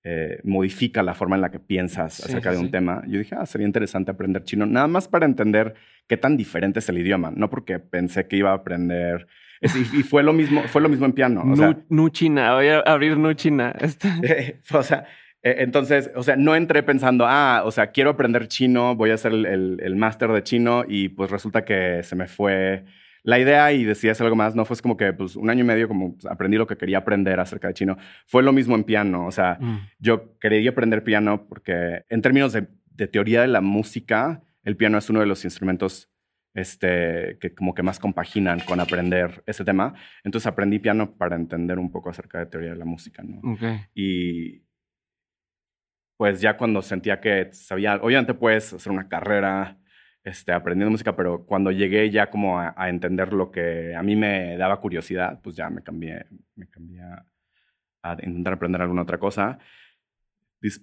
[0.02, 3.02] eh, modifica la forma en la que piensas acerca de un tema.
[3.06, 5.74] Yo dije, ah, sería interesante aprender chino, nada más para entender
[6.08, 9.26] qué tan diferente es el idioma, no porque pensé que iba a aprender.
[9.62, 11.42] y, fue lo mismo, fue lo mismo en piano.
[11.42, 13.74] O China, voy a abrir Nu China.
[13.80, 14.60] Este.
[14.72, 15.06] o sea,
[15.44, 19.32] entonces, o sea, no entré pensando, ah, o sea, quiero aprender chino, voy a hacer
[19.32, 22.84] el, el máster de chino y pues resulta que se me fue
[23.24, 25.88] la idea y decías algo más, no fue como que pues un año y medio
[25.88, 27.96] como pues, aprendí lo que quería aprender acerca de chino.
[28.26, 29.78] Fue lo mismo en piano, o sea, mm.
[29.98, 32.68] yo quería aprender piano porque en términos de,
[33.08, 36.10] teoría de la música, el piano es uno de los instrumentos
[36.52, 39.94] este, que como que más compaginan con aprender ese tema.
[40.22, 43.40] Entonces aprendí piano para entender un poco acerca de teoría de la música, ¿no?
[43.94, 44.63] Y
[46.16, 49.78] pues ya cuando sentía que sabía, obviamente puedes hacer una carrera
[50.24, 54.56] este, aprendiendo música, pero cuando llegué ya como a, entender lo que a mí me
[54.56, 59.58] daba curiosidad, pues ya me cambié, me cambié a, intentar aprender alguna otra cosa.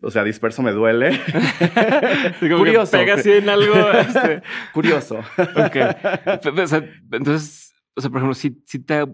[0.02, 1.20] o sea, disperso me duele.
[2.40, 2.98] Curioso.
[2.98, 3.74] pega así en algo.
[3.92, 4.42] Este.
[4.74, 5.20] Curioso.
[5.20, 5.76] ok.
[7.12, 9.06] entonces, o sea, por ejemplo, si, si te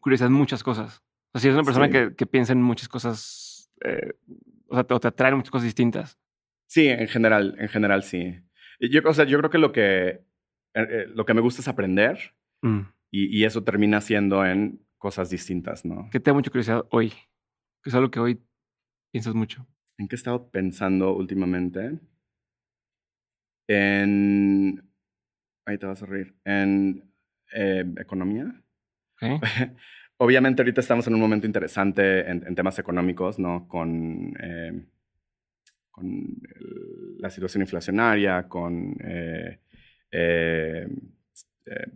[0.00, 1.02] curiosidad muchas cosas.
[1.32, 4.14] O sea, si eres una persona que, que, piensa en muchas cosas, eh,
[4.68, 6.18] o sea, te, o te atraen muchas cosas distintas.
[6.66, 8.40] Sí, en general, en general sí.
[8.80, 10.22] Yo, o sea, yo creo que lo que, eh,
[10.74, 12.80] eh, lo que me gusta es aprender mm.
[13.10, 16.08] y, y, eso termina siendo en cosas distintas, ¿no?
[16.12, 17.10] ¿Qué te da mucha curiosidad hoy?
[17.82, 18.40] ¿Qué es algo que hoy
[19.10, 19.66] piensas mucho?
[19.96, 21.98] ¿En qué he estado pensando últimamente?
[23.68, 24.82] En...
[25.66, 26.34] Ahí te vas a reír.
[26.44, 27.12] En
[27.52, 28.62] eh, economía.
[30.18, 33.68] Obviamente ahorita estamos en un momento interesante en, temas económicos, ¿no?
[33.68, 34.34] Con
[35.98, 36.40] con
[37.18, 39.60] la situación inflacionaria, con eh,
[40.10, 40.88] eh,
[41.66, 41.92] eh,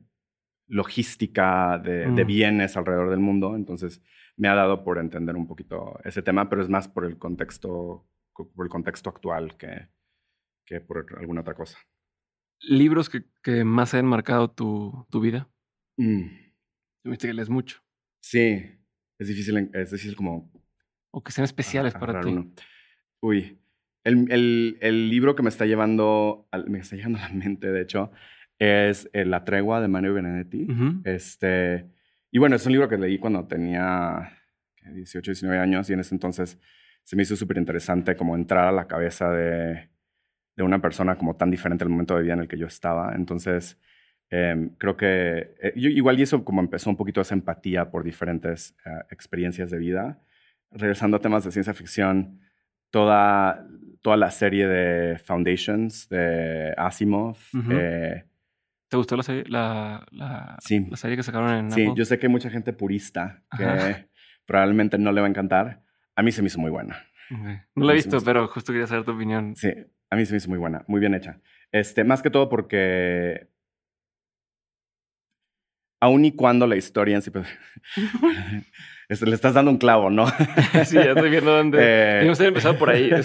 [0.66, 2.26] logística de, mm.
[2.26, 3.54] bienes alrededor del mundo.
[3.54, 4.02] Entonces,
[4.36, 8.08] me ha dado por entender un poquito ese tema, pero es más por el contexto,
[8.32, 9.88] por el contexto actual que,
[10.66, 11.78] que por alguna otra cosa.
[12.60, 15.48] ¿Libros que, que más han marcado tu, tu vida?
[15.96, 16.24] Mm.
[17.04, 17.81] Viste que lees mucho.
[18.22, 18.64] Sí,
[19.18, 20.50] es difícil, es difícil como...
[21.10, 22.34] O que sean especiales para ti.
[23.20, 23.58] Uy,
[24.04, 28.10] el, el, libro que me está llevando, me está llegando a la mente, de hecho,
[28.58, 30.66] es eh, La tregua de Mario Benedetti.
[31.04, 31.90] este,
[32.30, 34.32] y bueno, es un libro que leí cuando tenía
[34.84, 36.58] 18, 19 años y en ese entonces
[37.02, 39.90] se me hizo súper interesante como entrar a la cabeza de,
[40.56, 43.14] de, una persona como tan diferente al momento de vida en el que yo estaba.
[43.16, 43.78] Entonces,
[44.32, 48.74] em, creo que eh, igual y eso como empezó un poquito esa empatía por diferentes
[48.86, 50.20] eh, experiencias de vida.
[50.70, 52.40] Regresando a temas de ciencia ficción,
[52.90, 53.66] toda,
[54.00, 57.36] toda la serie de Foundations de Asimov.
[57.70, 58.24] Eh,
[58.88, 62.32] ¿Te gustó la serie, la, la, serie que sacaron en Sí, yo sé que hay
[62.32, 64.08] mucha gente purista que
[64.46, 65.82] probablemente no le va a encantar.
[66.16, 67.02] A mí se me hizo muy buena.
[67.74, 69.56] No la he visto, pero justo quería saber tu opinión.
[69.56, 69.68] Sí,
[70.10, 71.38] a mí se me hizo muy buena, muy bien hecha.
[71.70, 73.48] Este, más que todo porque
[76.02, 77.30] aun y cuando la historia en sí...
[77.30, 77.46] Pues,
[79.22, 80.26] le estás dando un clavo, ¿no?
[80.84, 81.78] sí, ya estoy viendo dónde...
[81.80, 82.26] Eh...
[82.26, 83.10] Yo empezado por ahí.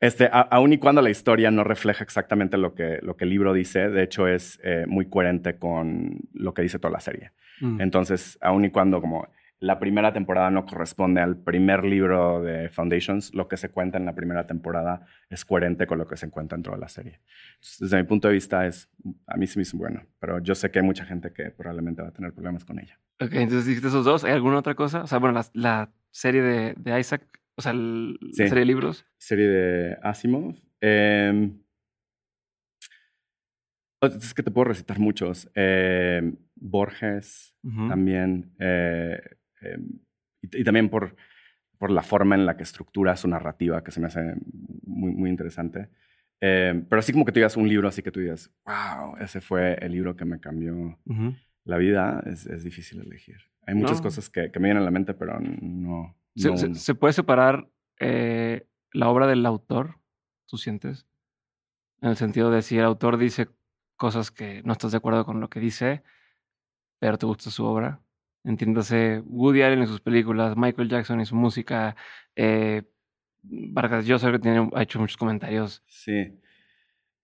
[0.00, 3.54] Este, aun y cuando la historia no refleja exactamente lo que, lo que el libro
[3.54, 7.30] dice, de hecho es eh, muy coherente con lo que dice toda la serie.
[7.60, 7.80] Mm.
[7.80, 9.26] Entonces, aun y cuando como
[9.64, 14.04] la primera temporada no corresponde al primer libro de Foundations, lo que se cuenta en
[14.04, 17.20] la primera temporada es coherente con lo que se encuentra en toda la serie.
[17.80, 18.90] desde mi punto de vista, es,
[19.26, 22.02] a mí sí me hizo bueno, pero yo sé que hay mucha gente que probablemente
[22.02, 22.98] va a tener problemas con ella.
[23.20, 24.24] Ok, entonces dijiste esos dos.
[24.24, 25.02] ¿Hay alguna otra cosa?
[25.02, 27.22] O sea, bueno, la, serie de, Isaac,
[27.56, 29.06] o sea, la serie de libros.
[29.16, 30.54] Serie de Asimov.
[30.82, 31.58] Em,
[34.02, 35.48] es que te puedo recitar muchos.
[35.54, 37.56] Em, Borges
[37.88, 38.54] también.
[38.58, 39.18] Eh,
[39.64, 39.98] Em,
[40.42, 41.16] y, también por,
[41.78, 44.34] por la forma en la que estructura su narrativa, que se me hace
[44.82, 45.88] muy, muy interesante.
[46.40, 49.40] Em, pero así como que tú digas un libro, así que tú digas, wow, ese
[49.40, 50.98] fue el libro que me cambió
[51.64, 53.38] la vida, es, es, difícil elegir.
[53.66, 56.14] Hay muchas cosas que, que, me vienen a la mente, pero no.
[56.34, 59.98] ¿Se, puede separar eh, la obra del autor,
[60.46, 61.06] tú sientes?
[62.02, 63.48] En el sentido de si el autor dice
[63.96, 66.02] cosas que no estás de acuerdo con lo que dice,
[66.98, 68.00] pero te gusta su obra.
[68.44, 71.96] Entiéndase, Woody Allen en sus películas, Michael Jackson y su música,
[72.36, 72.82] eh,
[73.42, 75.82] Vargas Llosa que tiene, ha hecho muchos comentarios.
[75.86, 76.12] Sí.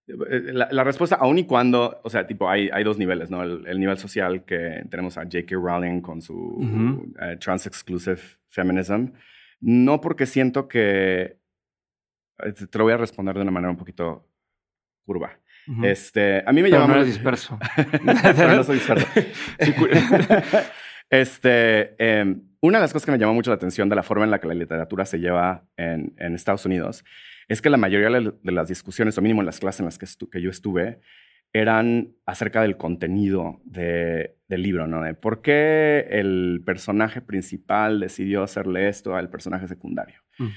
[0.07, 3.43] Eh, la, respuesta, aun y cuando, o sea, tipo, hay, hay dos niveles, ¿no?
[3.43, 5.55] El, nivel social que tenemos a J.K.
[5.55, 8.19] Rowling con su eh, trans-exclusive
[8.49, 9.11] feminism.
[9.59, 11.37] No porque siento que,
[12.69, 14.27] te lo voy a responder de una manera un poquito
[15.05, 15.37] curva.
[15.83, 17.57] Este, a mí me llama no eres disperso.
[18.35, 19.07] Pero no soy disperso.
[21.11, 24.25] este, em, una de las cosas que me llamó mucho la atención de la forma
[24.25, 27.03] en la que la literatura se lleva en, en Estados Unidos
[27.47, 29.97] es que la mayoría de de las discusiones, o mínimo en las clases en las
[29.97, 30.99] que, estu- que yo estuve,
[31.53, 35.01] eran acerca del contenido de- del libro, ¿no?
[35.03, 40.21] De por qué el personaje principal decidió hacerle esto al personaje secundario.
[40.39, 40.47] Mm.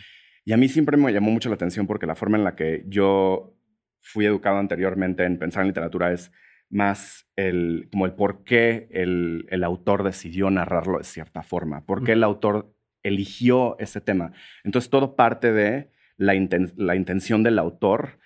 [0.45, 2.85] Y a mí siempre me llamó mucho la atención porque la forma en la que
[2.87, 3.57] yo
[4.01, 6.31] fui educado anteriormente en pensar en literatura es
[6.71, 12.03] más el, como el por qué el, el autor decidió narrarlo de cierta forma, por
[12.05, 14.33] qué el autor eligió ese tema.
[14.65, 18.19] Entonces todo parte de la, inten- la intención del autor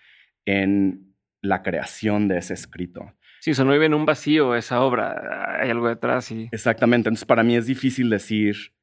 [0.47, 3.15] en la creación de ese escrito.
[3.41, 5.61] Sí, vive en un vacío esa obra.
[5.61, 6.49] Hay algo detrás y...
[6.51, 7.09] Exactamente.
[7.09, 8.75] Entonces, para mí es difícil decir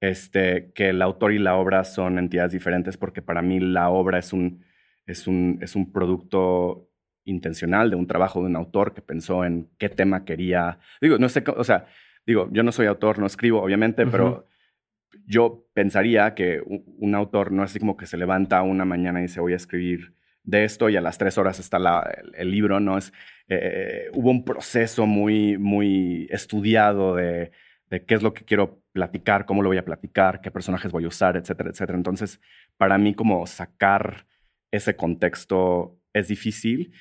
[0.00, 4.18] este, que el autor y la obra son entidades diferentes, porque para mí la obra
[4.18, 4.62] es un,
[5.06, 6.90] es un, es un producto
[7.24, 10.78] intencional de un trabajo de un autor que pensó en qué tema quería.
[11.00, 11.86] Digo, no sé, o sea,
[12.26, 14.46] digo, yo no soy autor, no escribo, obviamente, pero
[15.26, 19.22] yo pensaría que un autor no es así como que se levanta una mañana y
[19.24, 22.50] dice voy a escribir de esto y a las tres horas está la- el, el
[22.50, 22.98] libro, ¿no?
[22.98, 23.12] Es,
[23.48, 27.52] eh, hubo un proceso muy, muy estudiado de,
[27.90, 31.04] de qué es lo que quiero platicar, cómo lo voy a platicar, qué personajes voy
[31.04, 31.96] a usar, etcétera, etcétera.
[31.96, 32.40] Entonces,
[32.76, 34.26] para mí como sacar
[34.72, 36.92] ese contexto es difícil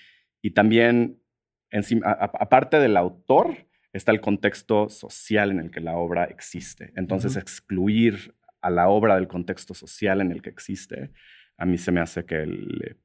[0.42, 1.22] y también,
[1.70, 3.56] encima, aparte del autor,
[3.94, 6.92] está el contexto social en el que la obra existe.
[6.96, 7.40] Entonces, Ujú.
[7.42, 11.12] excluir a la obra del contexto social en el que existe,
[11.58, 12.98] a mí se me hace que le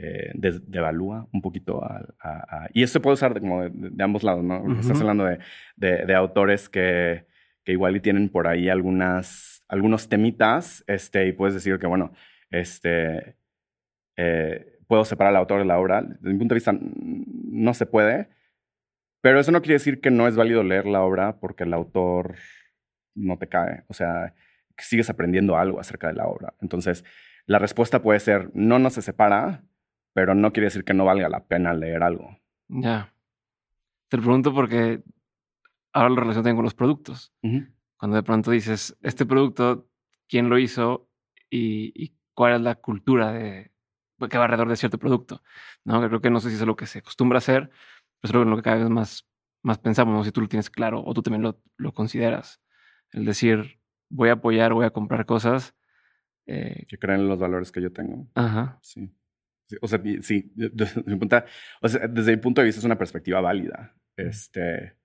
[0.00, 3.62] eh, des- devalúa un poquito a, a- a- Y eso se puede usar de, como
[3.64, 4.62] de, de ambos lados, ¿no?
[4.62, 5.00] Porque Estás Ujú.
[5.02, 5.38] hablando de,
[5.76, 7.26] de- de autores que,
[7.64, 12.12] que igual y tienen por ahí algunas, algunos temitas, este, y puedes decir que, bueno,
[12.50, 13.36] este,
[14.16, 16.02] eh, puedo separar al autor de la obra.
[16.02, 18.30] Desde mi punto de vista, no se puede.
[19.20, 22.36] Pero eso no quiere decir que no es válido leer la obra porque el autor
[23.14, 23.84] no te cae.
[23.88, 24.34] O sea,
[24.76, 26.54] que sigues aprendiendo algo acerca de la obra.
[26.60, 27.04] Entonces,
[27.46, 29.64] la respuesta puede ser, no, no se separa,
[30.14, 32.38] pero no quiere decir que no valga la pena leer algo.
[32.68, 33.12] Ya.
[34.08, 35.02] Te lo pregunto porque
[35.92, 37.34] ahora lo relaciono también con los productos.
[37.98, 39.88] Cuando de pronto dices, este producto,
[40.28, 41.10] ¿quién lo hizo?
[41.50, 43.72] Y, y cuál es la cultura de,
[44.28, 45.42] que va alrededor de cierto producto.
[45.84, 46.06] ¿no?
[46.08, 47.70] Creo que no sé si es lo que se acostumbra a hacer,
[48.20, 49.28] pero es lo que cada vez más,
[49.62, 50.24] más pensamos, ¿no?
[50.24, 52.60] si tú lo tienes claro o tú también lo, lo consideras.
[53.12, 53.78] El decir,
[54.10, 55.74] voy a apoyar, voy a comprar cosas.
[56.46, 58.28] eh, Que creen en los valores que yo tengo.
[58.34, 58.78] ajá.
[58.82, 59.12] Sí.
[59.82, 61.44] O sea, sí, desde mi, punto,
[61.82, 63.94] o sea, desde mi punto de vista es una perspectiva válida.
[64.16, 64.96] Este,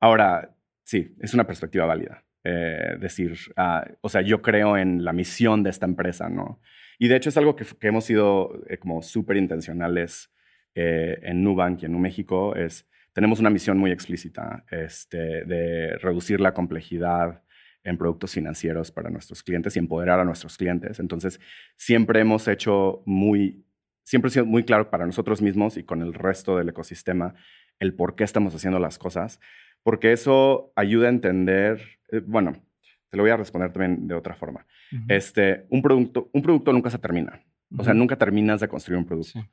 [0.00, 2.24] ahora, sí, es una perspectiva válida.
[2.42, 6.60] Eh, decir, ah, o sea, yo creo en la misión de esta empresa, ¿no?
[7.02, 10.30] Y de hecho es algo que, hemos sido eh, como súper intencionales
[10.72, 16.40] eh, en Nubank y en México, es, tenemos una misión muy explícita este, de reducir
[16.40, 17.42] la complejidad
[17.82, 21.00] en productos financieros para nuestros clientes y empoderar a nuestros clientes.
[21.00, 21.40] Entonces,
[21.74, 23.66] siempre hemos hecho muy,
[24.04, 27.34] siempre ha sido muy claro para nosotros mismos y con el resto del ecosistema
[27.80, 29.40] el por qué estamos haciendo las cosas,
[29.82, 32.62] porque eso ayuda a entender, eh, bueno,
[33.12, 34.66] te lo voy a responder también de otra forma.
[34.90, 35.04] Ujú.
[35.06, 37.42] Este, un producto, un producto nunca se termina.
[37.76, 39.38] O sea, nunca terminas de construir un producto.
[39.38, 39.46] Sí.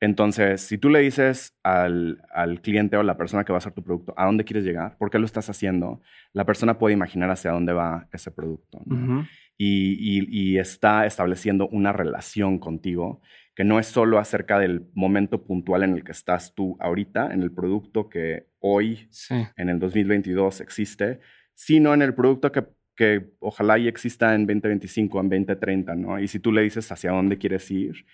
[0.00, 3.60] Entonces, si tú le dices al, al cliente o a la persona que va a
[3.60, 6.02] hacer tu producto a dónde quieres llegar, por qué lo estás haciendo,
[6.34, 8.82] la persona puede imaginar hacia dónde va ese producto.
[8.84, 8.96] ¿no?
[9.18, 9.26] Ujú.
[9.56, 13.22] y, y- y está estableciendo una relación contigo
[13.54, 17.42] que no es solo acerca del momento puntual en el que estás tú ahorita, en
[17.42, 19.46] el producto que hoy, Sí.
[19.56, 21.20] en el 2022, existe,
[21.54, 22.66] sino en el producto que,
[22.96, 26.18] que ojalá y exista en 2025, en 2030, ¿no?
[26.18, 28.06] Y si tú le dices hacia dónde quieres ir,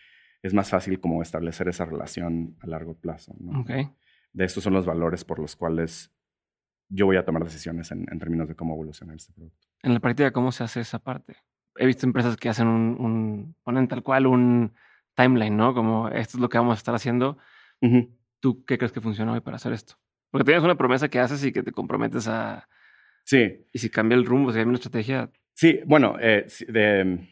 [0.43, 3.61] es más fácil como establecer esa relación a largo plazo, ¿no?
[3.61, 3.71] Ok.
[4.33, 6.11] De estos son los valores por los cuales
[6.89, 9.69] yo voy a tomar decisiones en, en términos de cómo evolucionar este producto.
[9.83, 11.37] En la práctica, ¿cómo se hace esa parte?
[11.77, 14.75] He visto empresas que hacen un, un- ponen tal cual un
[15.15, 15.75] timeline, ¿no?
[15.75, 17.39] Como esto es lo que vamos a estar haciendo.
[18.41, 19.95] ¿Tú qué crees que funciona hoy para hacer esto?
[20.31, 22.69] Porque tienes una promesa que haces y que te comprometes a...
[23.25, 25.31] Sí, Y si cambia el rumbo, si cambia una estrategia...
[25.55, 27.29] Sí, bueno, eh, de-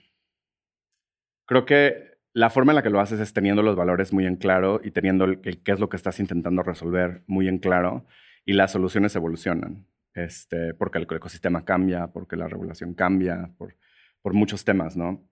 [1.46, 4.36] creo que la forma en la que lo haces es teniendo los valores muy en
[4.36, 8.06] claro y teniendo el, el qué es lo que estás intentando resolver muy en claro
[8.44, 13.76] y las soluciones evolucionan, este, porque el ecosistema cambia, porque la regulación cambia, por,
[14.22, 15.28] por muchos temas, ¿no?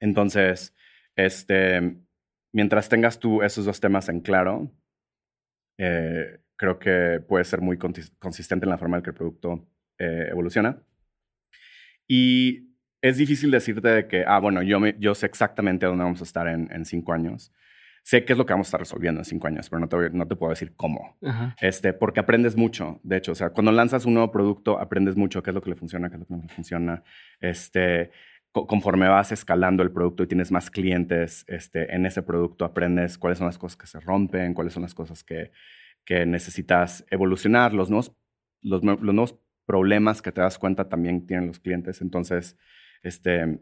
[0.00, 0.74] Entonces,
[1.14, 1.96] este,
[2.52, 4.72] mientras tengas tú esos dos temas en claro,
[5.78, 9.68] eh, creo que puede ser muy consistente en la forma en que el producto
[9.98, 10.78] eh, evoluciona.
[12.08, 12.70] Y
[13.02, 16.24] es difícil decirte de que, ah, bueno, yo, me- yo sé exactamente dónde vamos a
[16.24, 17.52] estar en, en cinco años.
[18.02, 20.10] sé qué es lo que vamos a estar resolviendo en cinco años, pero no te,
[20.10, 21.16] no te puedo decir cómo.
[21.60, 23.32] Este, porque aprendes mucho, de hecho.
[23.32, 26.08] O sea, cuando lanzas un nuevo producto, aprendes mucho qué es lo que le funciona,
[26.08, 27.02] qué es lo que no le funciona.
[27.40, 28.12] Este,
[28.52, 33.38] conforme vas escalando el producto y tienes más clientes este, en ese producto, aprendes cuáles
[33.38, 35.50] son las cosas que se rompen, cuáles son las cosas que,
[36.04, 38.12] que necesitas evolucionar, los nuevos,
[38.62, 39.36] los, los nuevos
[39.66, 42.00] problemas que te das cuenta también tienen los clientes.
[42.00, 42.56] Entonces,
[43.02, 43.58] este,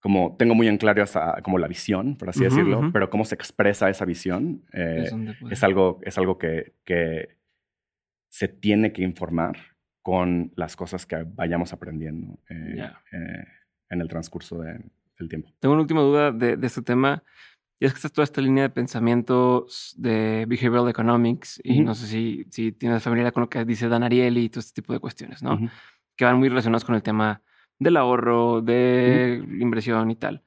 [0.00, 3.34] como tengo muy en claro esa, como la visión, por así decirlo, pero cómo se
[3.34, 5.10] expresa esa visión eh,
[5.50, 7.36] es, algo, es algo que, que,
[8.28, 9.56] se tiene que informar
[10.02, 13.44] con las cosas que vayamos aprendiendo eh, eh,
[13.88, 15.52] en el transcurso del tiempo.
[15.58, 17.22] Tengo una última duda de, este tema.
[17.78, 19.66] Y es que está toda esta línea de pensamiento
[19.96, 24.02] de behavioral economics, y no sé si, si tienes familiaridad con lo que dice Dan
[24.02, 25.58] Ariely y todo este tipo de cuestiones, ¿no?
[26.16, 27.42] Que van muy relacionadas con el tema
[27.78, 30.42] del ahorro, de inversión y tal.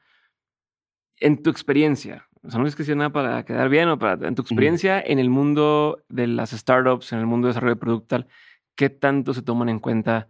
[1.18, 4.28] En tu experiencia, o sea, no es que sea nada para quedar bien o para.
[4.28, 7.80] En tu experiencia en el mundo de las startups, en el mundo de desarrollo de
[7.80, 8.28] producto tal,
[8.76, 10.30] ¿qué tanto se toman en cuenta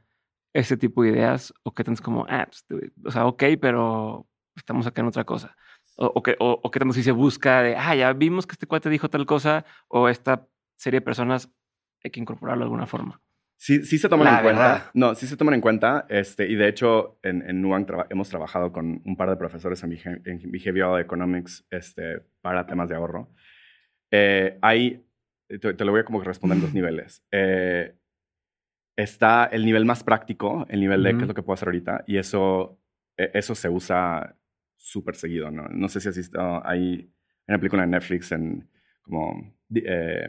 [0.54, 1.54] ese tipo de ideas?
[1.64, 5.24] ¿O qué tanto es como, ah, pues, o sea, ok, pero estamos acá en otra
[5.24, 5.56] cosa?
[6.02, 8.68] O, o, que, o, qué tanto si se busca de, ah, ya vimos que este
[8.68, 10.47] cuate dijo tal cosa, o esta
[10.78, 11.52] serie de personas
[12.02, 13.22] hay que incorporarlo de alguna forma.
[13.58, 14.91] Sí, sí se toman en cuenta.
[14.93, 16.06] No, sí se toman en cuenta.
[16.08, 19.91] Este, y de hecho, en, en Nubank hemos trabajado con un par de profesores en,
[20.24, 23.30] en Behavioral Economics este, para temas de ahorro.
[24.12, 25.06] Eh, hay,
[25.47, 27.22] te, lo voy a como responder en dos niveles.
[27.32, 27.93] Eh,
[28.95, 32.06] está el nivel más práctico, el nivel de qué es lo que puedo hacer ahorita,
[32.08, 32.80] y eso,
[33.18, 34.38] e, eso se usa
[34.89, 35.67] súper seguido, ¿no?
[35.69, 37.11] No sé si has visto, hay
[37.47, 38.69] una película en Netflix en
[39.01, 40.27] como eh,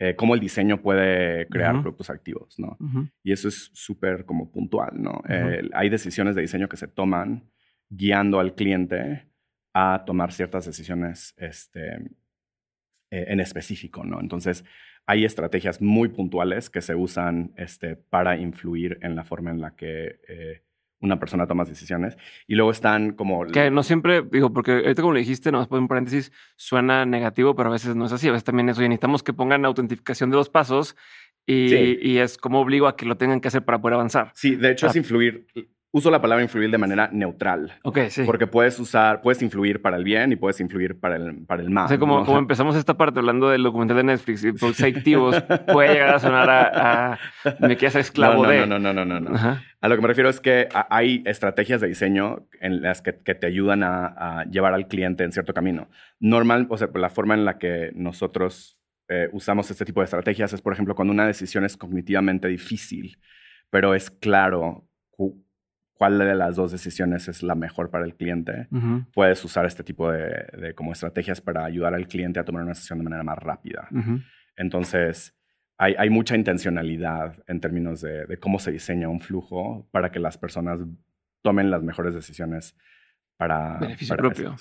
[0.00, 2.76] eh, cómo el diseño puede crear productos activos, ¿no?
[3.22, 5.22] Y eso es súper como puntual, ¿no?
[5.28, 7.48] Eh, hay decisiones de diseño que se toman
[7.88, 9.28] guiando al cliente
[9.72, 11.94] a tomar ciertas decisiones este,
[13.12, 14.20] eh, en específico, ¿no?
[14.20, 14.64] Entonces,
[15.06, 19.76] hay estrategias muy puntuales que se usan este, para influir en la forma en la
[19.76, 20.63] que
[21.04, 22.16] una persona toma decisiones.
[22.46, 23.46] Y luego están como...
[23.46, 27.54] Que no siempre, digo, porque ahorita como le dijiste, no por un paréntesis, suena negativo,
[27.54, 28.28] pero a veces no es así.
[28.28, 30.96] A veces también eso, y necesitamos que pongan autentificación de los pasos
[31.46, 34.30] y, y, es como obligo a que lo tengan que hacer para poder avanzar.
[34.34, 35.46] Sí, de hecho es influir
[35.94, 37.72] uso la palabra influir de manera neutral.
[37.84, 38.24] Ok, sí.
[38.26, 41.70] Porque puedes usar, puedes influir para el bien y puedes influir para el, para el
[41.70, 41.84] mal.
[41.84, 45.40] O sea, como, como empezamos esta parte hablando del documental de Netflix y por activos,
[45.72, 47.18] puede llegar a sonar a,
[47.60, 48.66] me quedas esclavo no, de.
[48.66, 49.30] No, no, no, no, no.
[49.30, 49.60] no.
[49.80, 53.36] A lo que me refiero es que hay estrategias de diseño en las que, que
[53.36, 55.88] te ayudan a, a, llevar al cliente en cierto camino.
[56.18, 60.52] Normal, o sea, la forma en la que nosotros eh, usamos este tipo de estrategias
[60.52, 63.16] es, por ejemplo, cuando una decisión es cognitivamente difícil,
[63.70, 64.88] pero es claro
[65.94, 68.68] cuál de las dos decisiones es la mejor para el cliente,
[69.12, 72.98] puedes usar este tipo de, como estrategias para ayudar al cliente a tomar una decisión
[72.98, 73.88] de manera más rápida.
[74.56, 75.36] Entonces,
[75.78, 80.38] hay, hay, mucha intencionalidad en términos de, cómo se diseña un flujo para que las
[80.38, 80.80] personas
[81.42, 82.76] tomen las mejores decisiones
[83.36, 83.78] para...
[83.78, 84.56] Beneficio propio.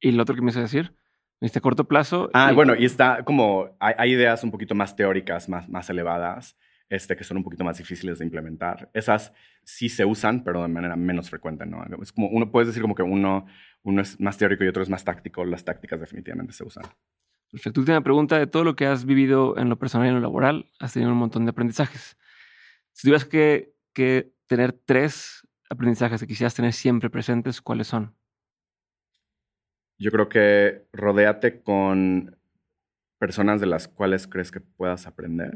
[0.00, 0.94] ¿Y lo otro que me hice decir?
[1.40, 2.28] este corto plazo.
[2.34, 6.54] Ah, bueno, y está como, hay, hay, ideas un poquito más teóricas, más, más elevadas,
[6.90, 8.90] este, que son un poquito más difíciles de implementar.
[8.92, 9.32] Esas
[9.62, 11.84] sí se usan, pero de manera menos frecuente, ¿no?
[12.02, 13.46] Es como uno puedes decir como que uno,
[13.84, 15.44] uno es más teórico y otro es más táctico.
[15.44, 16.82] Las tácticas definitivamente se usan.
[17.50, 17.80] Perfecto.
[17.80, 18.38] Última pregunta.
[18.38, 21.12] De todo lo que has vivido en lo personal y en lo laboral, has tenido
[21.12, 22.18] un montón de aprendizajes.
[22.92, 28.16] Si tuvieras que, que tener tres aprendizajes que quisieras tener siempre presentes, ¿cuáles son?
[29.96, 32.36] Yo creo que rodéate con
[33.18, 35.54] personas de las cuales crees que puedas aprender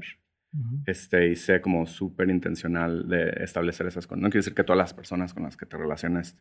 [0.86, 4.22] este, y sé como súper intencional de establecer esas cosas.
[4.22, 6.36] No quiere decir que todas las personas con las que te relaciones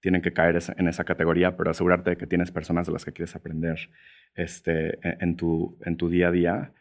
[0.00, 3.12] tienen que caer en esa categoría, pero asegurarte de que tienes personas de las que
[3.12, 3.90] quieres aprender
[4.34, 6.72] este, e, en, tu, en tu día a día.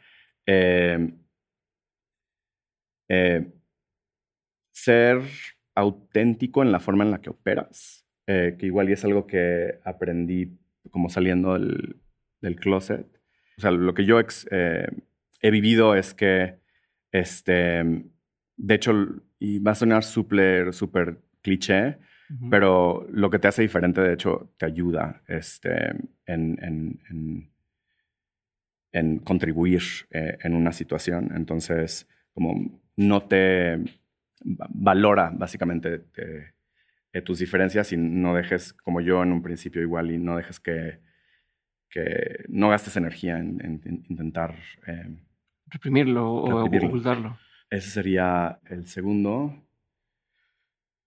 [0.46, 1.18] Em,
[3.10, 3.52] eh,
[4.72, 5.22] ser
[5.76, 9.80] auténtico en la forma en la que operas, eh, que igual y es algo que
[9.84, 10.58] aprendí
[10.92, 11.98] como saliendo del,
[12.42, 13.06] del closet.
[13.58, 14.20] O sea, lo que yo
[14.52, 14.88] eh,
[15.42, 16.60] he vivido es que
[17.12, 17.84] este,
[18.58, 18.94] de hecho,
[19.40, 21.98] y va a sonar súper, súper cliché,
[22.52, 25.96] pero lo que te hace diferente, de hecho, te ayuda este,
[26.28, 27.50] en, en,
[28.92, 29.82] en, contribuir
[30.12, 31.32] eh, en una situación.
[31.36, 33.80] Entonces, como no te
[34.44, 36.04] valora básicamente
[37.26, 41.00] tus diferencias y no dejes, como yo en un principio igual, y no dejes que,
[41.90, 44.56] que no gastes energía en, intentar...
[44.86, 45.16] Eh,
[45.70, 47.38] reprimirlo o ocultarlo.
[47.70, 49.54] Ese sería el segundo.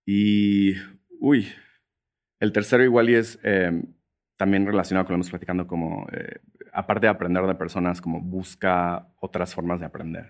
[0.06, 0.74] Y,
[1.20, 1.48] uy,
[2.40, 3.94] el tercero igual y es em,
[4.36, 6.40] también relacionado con lo que hemos platicando, como, eh,
[6.72, 10.28] aparte de aprender de personas, como busca otras formas de aprender.